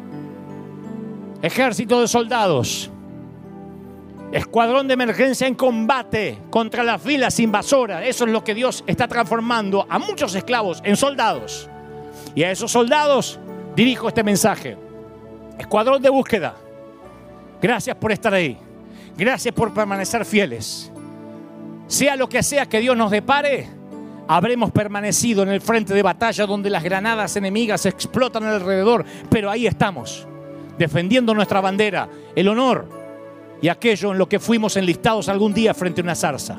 [1.41, 2.91] Ejército de soldados
[4.31, 8.03] Escuadrón de emergencia en combate contra las filas invasoras.
[8.05, 11.69] Eso es lo que Dios está transformando a muchos esclavos en soldados.
[12.33, 13.39] Y a esos soldados
[13.75, 14.77] dirijo este mensaje.
[15.59, 16.55] Escuadrón de búsqueda.
[17.61, 18.57] Gracias por estar ahí.
[19.17, 20.89] Gracias por permanecer fieles.
[21.87, 23.67] Sea lo que sea que Dios nos depare,
[24.29, 29.03] habremos permanecido en el frente de batalla donde las granadas enemigas explotan alrededor.
[29.29, 30.25] Pero ahí estamos,
[30.77, 33.00] defendiendo nuestra bandera, el honor,
[33.61, 36.57] y aquello en lo que fuimos enlistados algún día frente a una zarza.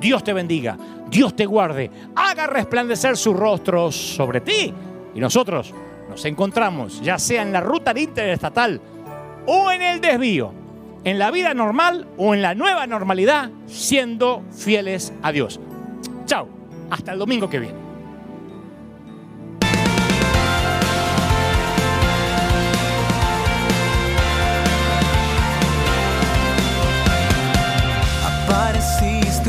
[0.00, 0.76] Dios te bendiga,
[1.08, 4.72] Dios te guarde, haga resplandecer su rostro sobre ti.
[5.14, 5.72] Y nosotros
[6.08, 8.80] nos encontramos, ya sea en la ruta interestatal
[9.46, 10.52] o en el desvío,
[11.04, 15.60] en la vida normal o en la nueva normalidad, siendo fieles a Dios.
[16.26, 16.48] Chao,
[16.90, 17.89] hasta el domingo que viene.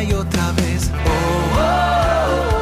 [0.00, 0.90] y otra vez.
[0.94, 1.58] oh.
[1.58, 1.82] oh.
[2.32, 2.61] abandonado